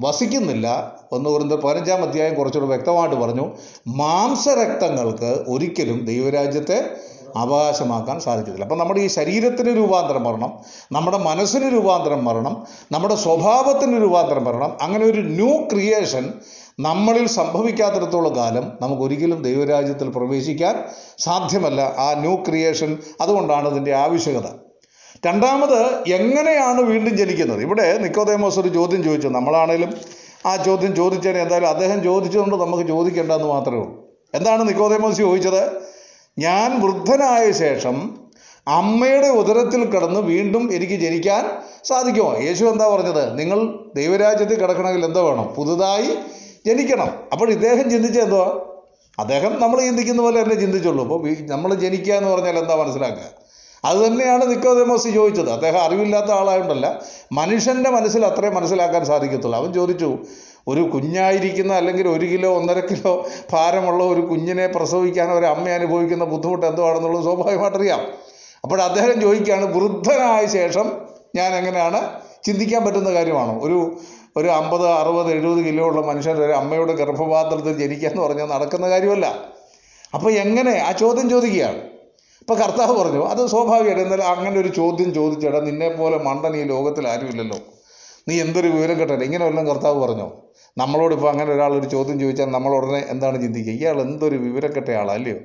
വസിക്കുന്നില്ല 0.00 0.96
ഒന്ന് 1.12 1.30
കുറിന്ത 1.30 1.52
പതിനഞ്ചാം 1.52 2.02
അധ്യായം 2.02 2.34
കുറച്ചുകൂടെ 2.34 2.68
വ്യക്തമായിട്ട് 2.68 3.16
പറഞ്ഞു. 3.16 3.46
മാംസരക്തങ്ങൾക്ക് 3.86 5.44
ഒരിക്കലും 5.48 6.04
ദൈവരാജ്യത്തെ 6.04 6.90
അവകാശമാക്കാൻ 7.36 8.20
സാധിക്കത്തില്ല. 8.20 8.64
അപ്പം 8.64 8.78
നമ്മുടെ 8.78 9.00
ഈ 9.00 9.06
ശരീരത്തിന് 9.06 9.76
രൂപാന്തരം 9.76 10.24
വരണം 10.24 10.52
നമ്മുടെ 10.92 11.18
മനസ്സിന് 11.18 11.72
രൂപാന്തരം 11.72 12.24
വരണം 12.24 12.66
നമ്മുടെ 12.92 13.14
സ്വഭാവത്തിന് 13.14 14.02
രൂപാന്തരം 14.02 14.44
വരണം 14.44 14.72
അങ്ങനെ 14.82 15.04
ഒരു 15.06 15.20
ന്യൂ 15.20 15.52
ക്രിയേഷൻ 15.72 16.32
നമ്മളിൽ 16.80 17.26
സംഭവിക്കാത്തിടത്തോളം 17.26 18.36
കാലം 18.36 18.72
നമുക്കൊരിക്കലും 18.80 19.42
ദൈവരാജ്യത്തിൽ 19.42 20.08
പ്രവേശിക്കാൻ 20.10 20.84
സാധ്യമല്ല 21.18 21.80
ആ 21.98 22.14
ന്യൂ 22.14 22.36
ക്രിയേഷൻ. 22.36 22.98
അതുകൊണ്ടാണ് 23.20 23.68
ഇതിന്റെ 23.68 23.94
ആവശ്യകത. 23.94 24.48
രണ്ടാമത് 25.26 26.08
എങ്ങനെയാണ് 26.08 26.80
വീണ്ടും 26.80 27.16
ജനിക്കുന്നത്? 27.16 27.60
ഇവിടെ 27.62 27.98
നിക്കോദേമോസ് 27.98 28.58
ഒരു 28.58 28.68
ചോദ്യം 28.68 29.04
ചോദിച്ചു. 29.04 29.28
നമ്മളാണേലും 29.28 29.94
ആ 30.46 30.56
ചോദ്യം 30.56 30.94
ചോദിച്ചതിന് 30.94 31.38
എന്തായാലും 31.38 31.68
അദ്ദേഹം 31.68 32.02
ചോദിച്ചതുകൊണ്ട് 32.04 32.56
നമുക്ക് 32.56 32.88
ചോദിക്കേണ്ടെന്ന് 32.88 33.46
മാത്രമേ 33.46 33.76
ഉള്ളൂ. 33.76 34.08
എന്താണ് 34.34 34.68
നിക്കോദേമോസ് 34.68 35.18
ചോദിച്ചത്? 35.18 35.62
ഞാൻ 36.38 36.82
വൃദ്ധനായ 36.82 37.52
ശേഷം 37.52 38.20
അമ്മയുടെ 38.68 39.28
ഉദരത്തിൽ 39.28 39.84
കിടന്ന് 39.84 40.20
വീണ്ടും 40.20 40.72
എനിക്ക് 40.72 40.92
ജനിക്കാൻ 40.92 41.44
സാധിക്കുമോ? 41.84 42.36
യേശു 42.40 42.64
എന്താ 42.64 42.88
പറഞ്ഞത്? 42.88 43.38
നിങ്ങൾ 43.38 43.58
ദൈവരാജ്യത്തിൽ 43.96 44.60
കിടക്കണമെങ്കിൽ 44.60 45.04
എന്താ 45.04 45.20
വേണം? 45.20 45.54
പുതുതായി 45.54 46.10
ജനിക്കണം. 46.66 47.10
അപ്പോൾ 47.32 47.50
ഇദ്ദേഹം 47.50 47.90
ചിന്തിച്ചത് 47.90 48.22
എന്തുവാ? 48.22 48.60
അദ്ദേഹം 49.18 49.60
നമ്മൾ 49.60 49.80
ചിന്തിക്കുന്ന 49.80 50.22
പോലെ 50.22 50.42
തന്നെ 50.42 50.54
ചിന്തിച്ചുള്ളൂ. 50.54 51.04
അപ്പോൾ 51.04 51.28
നമ്മൾ 51.46 51.74
ജനിക്കുക 51.74 52.14
എന്ന് 52.14 52.30
പറഞ്ഞാൽ 52.30 52.58
എന്താ 52.58 52.76
മനസ്സിലാക്കുക? 52.76 53.49
അത് 53.84 53.98
തന്നെയാണ് 53.98 54.50
നിക്കോദേമോസ് 54.50 55.08
ചോദിച്ചത്. 55.08 55.50
അദ്ദേഹം 55.50 55.80
അറിവില്ലാത്ത 55.80 56.30
ആളായതുകൊണ്ടല്ല 56.30 57.00
മനുഷ്യന്റെ 57.32 57.90
മനസ്സിൽ 57.90 58.26
അത്രയും 58.26 58.54
മനസ്സിലാക്കാൻ 58.54 59.04
സാധിക്കത്തുള്ളൂ. 59.04 59.58
അവൻ 59.58 59.72
ചോദിച്ചു 59.72 60.18
ഒരു 60.68 60.80
കുഞ്ഞായിരിക്കുന്ന 60.80 61.72
അല്ലെങ്കിൽ 61.72 62.08
ഒരു 62.08 62.26
കിലോ 62.26 62.56
ഒന്നര 62.56 62.80
കിലോ 62.80 63.26
ഭാരമുള്ള 63.52 64.04
ഒരു 64.04 64.20
കുഞ്ഞിനെ 64.20 64.66
പ്രസവിക്കാൻ 64.66 65.32
ഒരു 65.32 65.46
അമ്മ 65.46 65.68
അനുഭവിക്കുന്ന 65.68 66.24
ബുദ്ധിമുട്ട് 66.24 66.66
എന്തുവാണെന്നുള്ളത് 66.66 67.24
സ്വാഭാവികമായിട്ടറിയാം. 67.24 68.00
അപ്പോൾ 68.64 68.82
അദ്ദേഹം 68.82 69.20
ചോദിക്കുകയാണ് 69.20 69.64
വൃദ്ധനായ 69.74 70.46
ശേഷം 70.46 70.92
ഞാൻ 71.36 71.54
എങ്ങനെയാണ്? 71.54 72.20
ചിന്തിക്കാൻ 72.44 72.84
പറ്റുന്ന 72.84 73.12
കാര്യമാണോ? 73.12 73.60
ഒരു 73.62 73.96
ഒരു 74.36 74.48
അമ്പത് 74.48 74.86
അറുപത് 74.88 75.32
എഴുപത് 75.32 75.64
കിലോ 75.64 75.84
ഉള്ള 75.84 76.06
മനുഷ്യൻ 76.06 76.36
ഒരു 76.44 76.52
അമ്മയുടെ 76.52 76.92
ഗർഭപാത്രത്തിൽ 76.92 77.78
ജനിക്കുക 77.78 78.08
എന്ന് 78.08 78.22
പറഞ്ഞാൽ 78.22 78.46
നടക്കുന്ന 78.46 78.88
കാര്യമല്ല. 78.88 79.44
അപ്പോൾ 80.14 80.32
എങ്ങനെ? 80.32 80.78
ആ 80.78 80.92
ചോദ്യം 80.92 81.30
ചോദിക്കുകയാണ്. 81.30 81.99
അപ്പോൾ 82.50 82.62
കർത്താവ് 82.62 82.98
പറഞ്ഞു 82.98 83.24
അത് 83.24 83.46
സ്വാഭാവികമായിട്ട് 83.46 84.00
എന്നാൽ 84.00 84.22
അങ്ങനെ 84.22 84.60
ഒരു 84.60 84.68
ചോദ്യം 84.68 85.14
ചോദിച്ചേടാ 85.14 85.60
നിന്നെ 85.60 85.88
പോലെ 85.88 86.18
മണ്ടൻ 86.18 86.56
ഈ 86.56 86.62
ലോകത്തിൽ 86.62 87.08
ആരുമില്ലല്ലോ. 87.08 87.56
നീ 88.28 88.40
എന്തൊരു 88.40 88.68
വിവരം 88.68 89.00
കേട്ടത് 89.00 89.24
ഇങ്ങനെ 89.24 89.44
വല്ലതും 89.46 89.68
കർത്താവ് 89.68 90.02
പറഞ്ഞോ? 90.02 90.32
നമ്മളോട് 90.78 91.14
ഇപ്പോൾ 91.14 91.28
അങ്ങനെ 91.30 91.54
ഒരാൾ 91.54 91.72
ഒരു 91.72 91.86
ചോദ്യം 91.86 92.20
ചോദിച്ചാൽ 92.20 92.44
നമ്മൾ 92.44 92.74
ഉടനെ 92.74 93.06
എന്താണ് 93.08 93.42
ചിന്തിക്കുക? 93.42 93.72
ഇയാൾ 93.72 94.00
എന്തൊരു 94.00 94.36
വിവരക്കെട്ട 94.36 94.90
ആളാ 94.90 95.14
അല്ലയോ? 95.14 95.36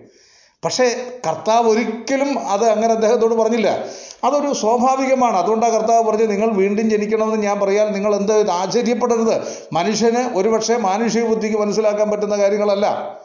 പക്ഷേ 0.65 0.95
കർത്താവ് 1.27 1.69
ഒരിക്കലും 1.69 2.39
അത് 2.39 2.65
അങ്ങനെ 2.65 2.93
അദ്ദേഹത്തോട് 2.93 3.35
പറഞ്ഞില്ല. 3.35 3.85
അതൊരു 4.23 4.53
സ്വാഭാവികമാണ്. 4.53 5.37
അതുകൊണ്ടാണ് 5.37 5.73
കർത്താവ് 5.73 6.03
പറഞ്ഞത് 6.03 6.31
നിങ്ങൾ 6.31 6.49
വീണ്ടും 6.49 6.89
ജനിക്കണമെന്ന് 6.89 7.43
ഞാൻ 7.43 7.59
പറയാൻ 7.59 7.93
നിങ്ങൾ 7.93 8.15
എന്ത് 8.15 8.49
ആശ്ചര്യപ്പെടരുത്. 8.49 9.41
മനുഷ്യന് 9.73 10.37
ഒരുപക്ഷെ 10.37 10.77
മാനുഷിക 10.77 11.25
ബുദ്ധിക്ക് 11.25 11.57
മനസ്സിലാക്കാൻ 11.57 12.11
പറ്റുന്ന 12.11 12.37
കാര്യങ്ങളല്ല. 12.37 13.17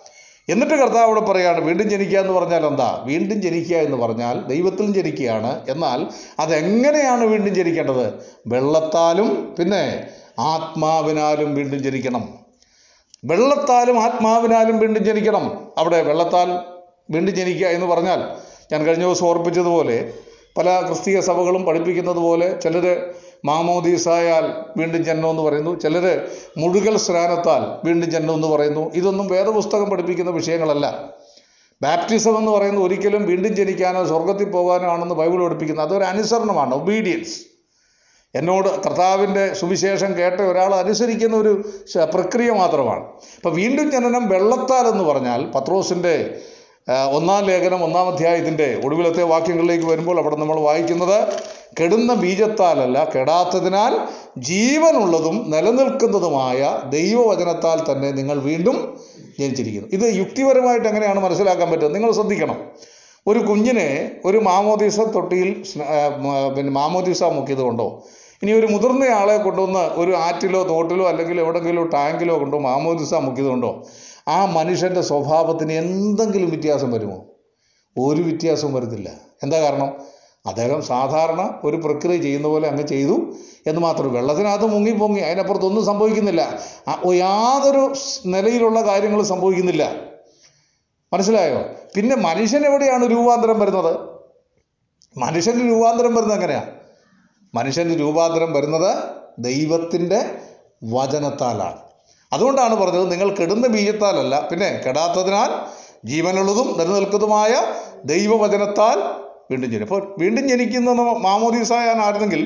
എന്നിട്ട് 0.50 0.74
കർത്താവ് 0.74 1.04
അവിടെ 1.04 1.20
പറയുകയാണ് 1.20 1.60
വീണ്ടും 1.60 1.90
ജനിക്കുക 1.90 2.18
എന്ന് 2.18 2.32
പറഞ്ഞാൽ 2.32 2.66
എന്താ? 2.66 3.02
വീണ്ടും 3.06 3.42
ജനിക്കുക 3.42 3.76
എന്ന് 3.76 3.96
പറഞ്ഞാൽ 3.96 4.40
ദൈവത്തിൽ 4.40 4.92
ജനിക്കുകയാണ്. 4.92 5.70
എന്നാൽ 5.70 6.06
അതെങ്ങനെയാണ് 6.38 7.24
വീണ്ടും 7.24 7.54
ജനിക്കേണ്ടത്? 7.54 8.14
വെള്ളത്താലും 8.46 9.54
പിന്നെ 9.58 10.06
ആത്മാവിനാലും 10.38 11.54
വീണ്ടും 11.54 11.82
ജനിക്കണം. 11.82 12.28
വെള്ളത്താലും 13.24 14.02
ആത്മാവിനാലും 14.02 14.78
വീണ്ടും 14.78 15.04
ജനിക്കണം. 15.04 15.68
അവിടെ 15.78 16.02
വെള്ളത്താൽ 16.02 16.58
വീണ്ടും 17.10 17.34
ജനിക്കുക 17.34 17.66
എന്ന് 17.66 17.86
പറഞ്ഞാൽ 17.86 18.24
ഞാൻ 18.72 18.84
കഴിഞ്ഞ 18.84 19.04
ദിവസം 19.04 19.26
ഓർപ്പിച്ചതുപോലെ 19.26 20.12
പല 20.58 20.80
ക്രിസ്തീയ 20.80 21.20
സഭകളും 21.20 21.64
പഠിപ്പിക്കുന്നത് 21.64 22.16
പോലെ 22.16 22.60
ചിലർ 22.60 23.14
മാമോദീസായാൽ 23.44 24.54
വീണ്ടും 24.76 25.04
ജന്മം 25.04 25.30
എന്ന് 25.30 25.42
പറയുന്നു. 25.42 25.80
ചിലർ 25.80 26.28
മുഴുകൽ 26.56 26.96
സ്നാനത്താൽ 26.96 27.86
വീണ്ടും 27.86 28.10
ജന്മം 28.10 28.34
എന്ന് 28.34 28.48
പറയുന്നു. 28.48 28.94
ഇതൊന്നും 28.94 29.28
വേദപുസ്തകം 29.28 29.90
പഠിപ്പിക്കുന്ന 29.90 30.30
വിഷയങ്ങളല്ല. 30.30 31.10
ബാപ്റ്റിസം 31.82 32.38
എന്ന് 32.38 32.52
പറയുന്നത് 32.52 32.84
ഒരിക്കലും 32.84 33.26
വീണ്ടും 33.26 33.56
ജനിക്കാനോ 33.56 34.06
സ്വർഗത്തിൽ 34.06 34.50
പോകാനോ 34.50 34.90
ആണെന്ന് 34.92 35.14
ബൈബിൾ 35.14 35.44
പഠിപ്പിക്കുന്നത് 35.44 35.88
അതൊരു 35.88 36.04
അനുസരണമാണ് 36.04 36.74
ഒബീഡിയൻസ് 36.74 37.40
എന്നോട് 38.34 38.82
കർത്താവിന്റെ 38.82 39.54
സുവിശേഷം 39.54 40.18
കേട്ട 40.18 40.40
ഒരാൾ 40.40 40.74
അനുസരിക്കുന്ന 40.74 41.36
ഒരു 41.36 41.64
പ്രക്രിയ 42.14 42.50
മാത്രമാണ്. 42.50 43.04
ഇപ്പം 43.36 43.54
വീണ്ടും 43.54 43.90
ജനനം 43.90 44.28
വെള്ളത്താൽ 44.28 44.86
എന്ന് 44.86 45.04
പറഞ്ഞാൽ 45.04 45.46
പത്രോസിന്റെ 45.46 46.40
ഒന്നാം 47.12 47.44
ലേഖനം 47.44 47.84
ഒന്നാം 47.84 48.08
അധ്യായത്തിന്റെ 48.08 48.80
ഒടുവിലത്തെ 48.84 49.22
വാക്യങ്ങളിലേക്ക് 49.22 49.84
വരുമ്പോൾ 49.84 50.18
അവിടെ 50.18 50.36
നമ്മൾ 50.36 50.60
വായിക്കുന്നത് 50.60 51.18
കെടുന്ന 51.78 52.14
ബീജത്താലല്ല 52.14 53.10
കെടാത്തതിനാൽ 53.14 53.92
ജീവനുള്ളതും 54.38 55.36
നിലനിൽക്കുന്നതുമായ 55.50 56.80
ദൈവവചനത്താൽ 56.88 57.92
തന്നെ 57.92 58.10
നിങ്ങൾ 58.10 58.38
വീണ്ടും 58.40 58.76
ജനിച്ചിരിക്കുന്നു. 59.40 59.88
ഇത് 59.92 60.14
യുക്തിപരമായിട്ട് 60.14 60.88
എങ്ങനെയാണ് 60.88 61.20
മനസ്സിലാക്കാൻ 61.20 61.70
പറ്റുന്നത്? 61.70 61.94
നിങ്ങൾ 61.94 62.10
ശ്രദ്ധിക്കണം. 62.12 62.58
ഒരു 63.26 63.38
കുഞ്ഞിനെ 63.38 64.10
ഒരു 64.24 64.38
മാമോദീസ 64.38 65.00
തൊട്ടിയിൽ 65.00 65.50
പിന്നെ 66.56 66.72
മാമോദീസ 66.72 67.22
മുക്കിയത് 67.22 67.58
കൊണ്ടോ 67.58 68.04
ഇനി 68.42 68.52
ഒരു 68.52 68.66
മുതിർന്നയാളെ 68.66 69.36
കൊണ്ടുവന്ന് 69.36 69.78
ഒരു 69.78 70.12
ആറ്റിലോ 70.12 70.68
തോട്ടിലോ 70.68 71.08
അല്ലെങ്കിൽ 71.08 71.40
എവിടെങ്കിലും 71.40 71.90
ടാങ്കിലോ 71.90 72.38
കൊണ്ടോ 72.38 72.58
മാമോദീസ 72.58 73.14
മുക്കിയത് 73.14 73.46
കൊണ്ടോ 73.46 73.82
ആ 74.28 74.38
മനുഷ്യന്റെ 74.44 75.00
സ്വഭാവത്തിന് 75.00 75.72
എന്തെങ്കിലും 75.72 76.50
വ്യത്യാസം 76.50 76.90
വരുമോ? 76.92 77.18
ഒരു 77.96 78.22
വ്യത്യാസവും 78.22 78.74
വരുന്നില്ല. 78.74 79.10
എന്താ 79.42 79.60
കാരണം? 79.60 79.90
അദ്ദേഹം 80.46 80.82
സാധാരണ 80.82 81.60
ഒരു 81.64 81.76
പ്രക്രിയ 81.76 82.16
ചെയ്യുന്ന 82.22 82.48
പോലെ 82.48 82.68
അങ്ങ് 82.68 82.86
ചെയ്തു 82.86 83.32
എന്ന് 83.66 83.80
മാത്രം 83.80 84.12
വെള്ളത്തിനകത്ത് 84.12 84.66
മുങ്ങി 84.66 84.90
പൊങ്ങി 84.90 85.20
അതിനപ്പുറത്തൊന്നും 85.20 85.84
സംഭവിക്കുന്നില്ല. 85.84 86.58
യാതൊരു 87.14 87.92
നിലയിലുള്ള 88.26 88.80
കാര്യങ്ങൾ 88.80 89.22
സംഭവിക്കുന്നില്ല. 89.22 89.94
മനസ്സിലായോ? 91.12 91.58
പിന്നെ 91.96 92.16
മനുഷ്യൻ 92.16 92.66
എവിടെയാണ് 92.66 93.10
രൂപാന്തരം 93.10 93.60
വരുന്നത്? 93.60 94.00
മനുഷ്യന് 95.16 95.70
രൂപാന്തരം 95.70 96.14
വരുന്നത് 96.14 96.38
എങ്ങനെയാ? 96.38 96.62
മനുഷ്യന് 97.54 98.00
രൂപാന്തരം 98.00 98.52
വരുന്നത് 98.52 98.96
ദൈവത്തിന്റെ 99.38 100.38
വചനത്താലാണ്. 100.84 101.78
അതുകൊണ്ടാണ് 102.32 102.74
പറഞ്ഞത് 102.74 103.12
നിങ്ങൾ 103.12 103.36
കെടുന്ന 103.36 103.66
ബീജത്താലല്ല 103.66 104.48
പിന്നെ 104.48 104.82
കെടാത്തതിനാൽ 104.86 105.50
ജീവനുള്ളതും 106.04 106.78
നിലനിൽക്കുന്നതുമായ 106.78 107.62
ദൈവവചനത്താൽ 108.04 109.29
വീണ്ടും 109.50 109.70
ജനിക്കും 109.70 109.94
അപ്പോൾ 109.94 110.14
വീണ്ടും 110.18 110.48
ജനിക്കുന്ന 110.48 110.90
മാമോദീസായാനായിരുന്നെങ്കിൽ 111.18 112.42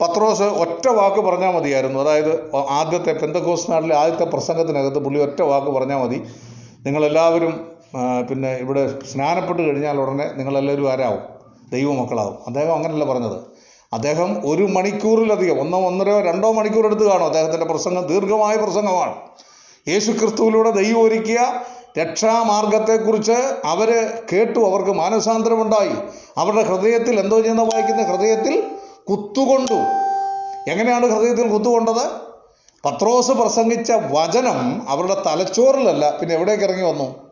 പത്രോസ് 0.00 0.42
ഒറ്റ 0.42 0.88
വാക്ക് 0.88 1.20
പറഞ്ഞാൽ 1.20 1.50
മതിയായിരുന്നു. 1.52 2.00
അതായത് 2.00 2.32
ആദ്യത്തെ 2.56 3.12
പെന്തക്കോസ് 3.12 3.70
നാട്ടിലെ 3.70 3.94
ആദ്യത്തെ 3.96 4.24
പ്രസംഗത്തിനകത്ത് 4.24 4.98
പുള്ളി 4.98 5.20
ഒറ്റ 5.20 5.42
വാക്ക് 5.42 5.70
പറഞ്ഞാൽ 5.76 5.96
മതി. 5.96 6.18
നിങ്ങളെല്ലാവരും 6.86 7.54
പിന്നെ 8.30 8.52
ഇവിടെ 8.54 8.82
സ്നാനപ്പെട്ട് 9.12 9.62
കഴിഞ്ഞാൽ 9.62 9.96
ഉടനെ 10.00 10.26
നിങ്ങളെല്ലാവരും 10.36 10.92
ആരാവും? 10.92 11.22
ദൈവമക്കളാവും. 11.72 12.38
അദ്ദേഹം 12.46 12.74
അങ്ങനെയല്ല 12.74 13.04
പറഞ്ഞത്. 13.04 13.38
അദ്ദേഹം 13.92 14.30
ഒരു 14.50 14.62
മണിക്കൂറിലധികം 14.62 15.60
ഒന്നോ 15.60 15.78
ഒന്നരോ 15.86 16.20
രണ്ടോ 16.20 16.52
മണിക്കൂർ 16.52 16.86
എടുത്ത് 16.86 17.04
കാണും. 17.10 17.24
അദ്ദേഹത്തിന്റെ 17.24 17.66
പ്രസംഗം 17.66 18.06
ദീർഘമായ 18.06 18.54
പ്രസംഗമാണ്. 18.56 19.14
യേശു 19.88 20.10
ക്രിസ്തുവിലൂടെ 20.10 20.70
ദൈവം 20.70 21.02
ഒരുക്കിയ 21.02 21.38
രക്ഷാമാർഗത്തെക്കുറിച്ച് 21.98 23.36
അവർ 23.64 23.90
കേട്ടു 24.32 24.58
അവർക്ക് 24.58 24.90
മാനസാന്തരമുണ്ടായി. 24.90 25.94
അവരുടെ 26.36 26.62
ഹൃദയത്തിൽ 26.62 27.20
എന്തോ 27.20 27.40
ചെയ്യുന്ന 27.40 27.62
വായിക്കുന്ന 27.62 28.02
ഹൃദയത്തിൽ 28.02 28.70
കുത്തുകൊണ്ടു. 29.10 29.78
എങ്ങനെയാണ് 30.70 31.06
ഹൃദയത്തിൽ 31.06 31.48
കുത്തുകൊണ്ടത്? 31.48 32.04
പത്രോസ് 32.84 33.32
പ്രസംഗിച്ച 33.32 33.92
വചനം 33.92 34.88
അവരുടെ 34.88 35.22
തലച്ചോറിലല്ല 35.26 36.18
പിന്നെ 36.18 36.34
എവിടേക്ക് 36.34 36.64
ഇറങ്ങി 36.64 36.82
വന്നു? 36.82 37.30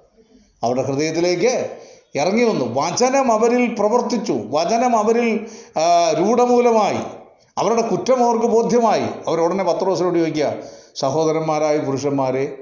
അവരുടെ 0.63 0.83
ഹൃദയത്തിലേക്ക് 0.83 1.71
ഇറങ്ങി 2.15 2.45
വന്നു. 2.45 2.81
വചനം 2.81 3.33
അവരിൽ 3.33 3.77
പ്രവർത്തിച്ചു. 3.79 4.33
വചനം 4.33 4.97
അവരിൽ 4.97 5.47
രൂഢമൂലമായി. 6.19 7.01
അവരുടെ 7.59 7.83
കുറ്റം 7.83 8.25
അവർക്ക് 8.25 8.47
ബോധ്യമായി. 8.47 9.07
അവരുടനെ 9.27 9.65
പത്രോസിനോട് 9.65 10.19
ചോദിക്കുക 10.19 10.55
സഹോദരന്മാരായ 10.97 11.79
പുരുഷന്മാരെ 11.79 12.59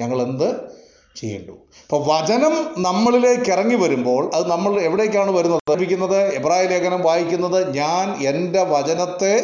ഞങ്ങൾ 0.00 0.22
എന്ത് 0.22 0.81
ചെയ്യേണ്ടു. 1.16 1.52
അപ്പോൾ 1.84 2.04
വചനം 2.06 2.54
നമ്മളിലേക്ക് 2.78 3.50
ഇറങ്ങി 3.52 3.74
വരുമ്പോൾ 3.74 4.30
അത് 4.34 4.50
നമ്മൾ 4.50 4.80
എവിടേക്കാണ് 4.80 5.30
വരുന്നത്? 5.30 5.60
ലഭിക്കുന്നത് 5.70 6.34
എബ്രായ 6.34 6.66
ലേഖനം 6.66 7.02
വായിക്കുന്നത് 7.02 7.76
ഞാൻ 7.76 8.24
എന്റെ 8.26 8.62
വചനത്തെ 8.62 9.34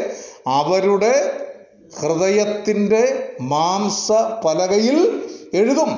അവരുടെ 0.46 1.12
ഹൃദയത്തിന്റെ 2.00 3.34
മാംസ 3.40 4.12
പലകയിൽ 4.44 4.98
എഴുതും. 5.54 5.90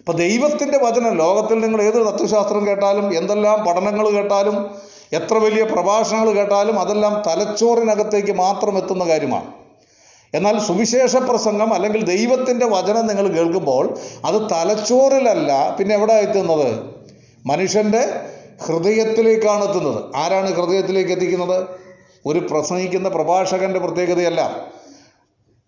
ഇപ്പം 0.00 0.16
ദൈവത്തിന്റെ 0.16 0.78
വചനം 0.78 1.16
ലോകത്തിൽ 1.16 1.60
നിങ്ങൾ 1.60 1.82
ഏത് 1.82 1.94
തത്വശാസ്ത്രം 1.94 2.66
കേട്ടാലും 2.66 3.16
എന്തെല്ലാം 3.16 3.64
പഠനങ്ങൾ 3.64 4.10
കേട്ടാലും 4.10 4.70
എത്ര 5.12 5.34
വലിയ 5.34 5.62
പ്രഭാഷണങ്ങൾ 5.64 6.32
കേട്ടാലും 6.32 6.80
അതെല്ലാം 6.80 7.22
തലച്ചോറിനകത്തേക്ക് 7.26 8.32
മാത്രം 8.32 8.78
എത്തുന്ന 8.78 9.04
കാര്യമാണ്. 9.04 9.57
എന്നാൽ 10.34 10.58
സുവിശേഷ 10.60 11.16
പ്രസംഗം 11.16 11.74
അല്ലെങ്കിൽ 11.74 12.04
ദൈവത്തിന്റെ 12.04 12.66
വചനം 12.66 13.06
നിങ്ങൾ 13.06 13.28
കേൾക്കുമ്പോൾ 13.28 13.98
അത് 14.24 14.34
തലച്ചോറിലല്ല 14.34 15.76
പിന്നെ 15.80 15.94
എവിടെ 15.94 16.12
എത്തുന്നത്? 16.12 16.84
മനുഷ്യന്റെ 17.46 18.20
ഹൃദയത്തിലേക്കാണ് 18.66 19.64
എത്തുന്നത്. 19.64 20.16
ആരാണ് 20.16 20.54
ഹൃദയത്തിലേക്ക് 20.54 21.10
എത്തിക്കുന്നത്? 21.10 21.66
ഒരു 22.26 22.38
പ്രസംഗിക്കുന്ന 22.38 23.08
പ്രഭാഷകന്റെ 23.08 23.80
പ്രത്യേകതയല്ല. 23.80 24.40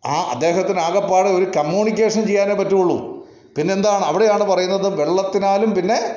ആ 0.06 0.30
അദ്ദേഹത്തിന് 0.32 0.80
ആകെപ്പാടെ 0.80 1.28
ഒരു 1.28 1.44
കമ്മ്യൂണിക്കേഷൻ 1.56 2.26
ചെയ്യാനേ 2.26 2.54
പറ്റുള്ളൂ. 2.54 3.26
പിന്നെന്താണ്? 3.56 4.04
അവിടെയാണ് 4.04 4.44
പറയുന്നത് 4.44 5.00
വെള്ളത്തിനാലും 5.00 5.74
പിന്നെ 5.74 6.14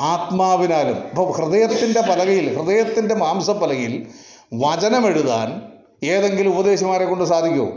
ആത്മാവിനാലും. 0.00 0.96
അപ്പോൾ 1.10 1.32
ഹൃദയത്തിന്റെ 1.32 2.00
പലകയിൽ 2.00 2.56
ഹൃദയത്തിന്റെ 2.56 3.14
മാംസപ്പലകയിൽ 3.14 4.06
വചനം 4.54 5.06
എഴുതാൻ 5.06 5.73
ഏതെങ്കിലും 6.02 6.58
ഉപദേശിമാരെ 6.58 7.04
കൊണ്ട് 7.04 7.24
സാധിക്കുമോ 7.24 7.72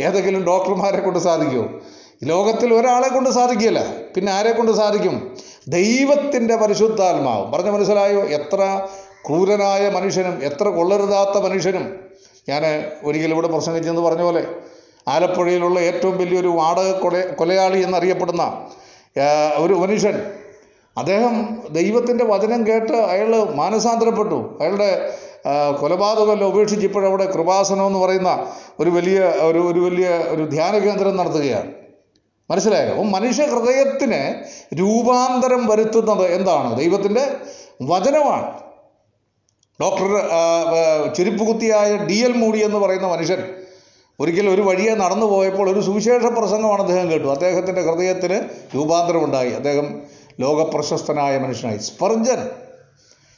ഏതെങ്കിലും 0.00 0.44
ഡോക്ടർമാരെ 0.44 1.00
കൊണ്ട് 1.00 1.18
സാധിക്കുമോ 1.18 1.68
ലോകത്തിൽ 2.24 2.74
ഒരാളെ 2.74 3.08
കൊണ്ട് 3.08 3.30
സാധിക്കില്ല 3.30 3.80
പിന്നെ 4.14 4.32
ആരെ 4.32 4.52
കൊണ്ട് 4.52 4.72
സാധിക്കും? 4.72 5.34
ദൈവത്തിന്റെ 5.68 6.56
പരിശുദ്ധാത്മാവ്. 6.56 7.52
പറഞ്ഞ 7.52 7.70
മനസ്സിലായോ? 7.70 8.20
എത്ര 8.20 8.86
ക്രൂരനായ 9.26 9.90
മനുഷ്യനും 9.90 10.44
എത്ര 10.44 10.68
കൊള്ളരുതാത്ത 10.68 11.42
മനുഷ്യനും. 11.44 12.00
ഞാൻ 12.48 12.62
ഒരിക്കലും 13.04 13.34
ഇവിടെ 13.34 13.48
പ്രസംഗിച്ചെന്ന് 13.48 14.00
പറഞ്ഞ 14.00 14.22
പോലെ 14.22 14.46
ആലപ്പുഴയിലുള്ള 15.08 15.80
ഏറ്റവും 15.80 16.18
വലിയൊരു 16.18 16.48
വാടക 16.48 16.90
കൊല 16.90 17.20
കൊലയാളി 17.20 17.78
എന്നറിയപ്പെടുന്ന 17.78 18.66
ഒരു 19.56 19.74
മനുഷ്യൻ 19.74 20.22
അദ്ദേഹം 20.98 21.58
ദൈവത്തിന്റെ 21.70 22.24
വചനം 22.24 22.66
കേട്ട് 22.66 22.92
അയാൾ 22.92 23.44
മാനസാന്തരപ്പെട്ടു. 23.54 24.58
അയാളുടെ 24.60 25.18
കൊലപാതകമെല്ലാം 25.80 26.48
ഉപേക്ഷിച്ച് 26.48 26.86
ഇപ്പോഴവിടെ 26.86 27.30
കൃപാസനം 27.30 27.86
എന്ന് 27.86 27.98
പറയുന്ന 27.98 28.46
ഒരു 28.80 28.90
വലിയ 28.90 29.20
ഒരു 29.20 29.58
ഒരു 29.58 29.80
വലിയ 29.80 30.08
ഒരു 30.08 30.42
ധ്യാന 30.42 30.78
കേന്ദ്രം 30.78 31.16
നടത്തുകയാണ്. 31.16 31.72
മനസ്സിലായോ? 32.50 33.02
മനുഷ്യ 33.02 33.44
ഹൃദയത്തിന് 33.44 34.20
രൂപാന്തരം 34.78 35.66
വരുത്തുന്നത് 35.66 36.26
എന്താണ്? 36.32 36.78
ദൈവത്തിന്റെ 36.78 37.36
വചനമാണ്. 37.82 38.60
ഡോക്ടർ 39.82 40.10
ചെരുപ്പ് 41.14 41.44
കുത്തിയായ 41.44 41.96
ഡി 41.96 42.14
എൽ 42.14 42.32
മൂടി 42.32 42.64
എന്ന് 42.64 42.78
പറയുന്ന 42.78 43.06
മനുഷ്യൻ 43.06 43.40
ഒരിക്കൽ 44.20 44.50
ഒരു 44.50 44.62
വഴിയെ 44.62 44.94
നടന്നു 44.94 45.26
പോയപ്പോൾ 45.26 45.70
ഒരു 45.70 45.80
സുവിശേഷ 45.80 46.22
പ്രസംഗമാണ് 46.22 46.82
അദ്ദേഹം 46.82 47.10
കേട്ടു 47.10 47.28
അദ്ദേഹത്തിന്റെ 47.28 47.82
ഹൃദയത്തിന് 47.82 48.38
രൂപാന്തരമുണ്ടായി. 48.74 49.50
അദ്ദേഹം 49.50 50.02
ലോകപ്രശസ്തനായ 50.40 51.38
മനുഷ്യനായി. 51.38 51.78
സ്പർജൻ 51.78 52.50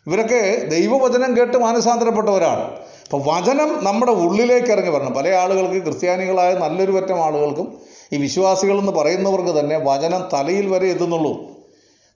ഇവരൊക്കെ 0.08 0.64
ദൈവവചനം 0.64 1.36
കേട്ട് 1.36 1.56
മാനസാന്തരപ്പെട്ടവരാണ്. 1.56 2.64
അപ്പോൾ 3.04 3.22
വചനം 3.26 3.84
നമ്മുടെ 3.84 4.12
ഉള്ളിലേക്ക് 4.12 4.66
ഇറങ്ങി 4.66 4.90
വരണം. 4.90 5.12
പല 5.12 5.28
ആളുകൾക്ക് 5.28 5.82
ക്രിസ്ത്യാനികളായ 5.84 6.54
നല്ലൊരു 6.54 6.92
പറ്റം 6.92 7.24
ആളുകൾക്കും 7.24 7.78
ഈ 8.12 8.16
വിശ്വാസികളെന്ന് 8.16 8.92
പറയുന്നവർക്ക് 8.92 9.60
തന്നെ 9.60 9.80
വചനം 9.84 10.28
തലയിൽ 10.32 10.66
വരെ 10.66 10.86
എത്തുന്നുള്ളൂ. 10.86 11.32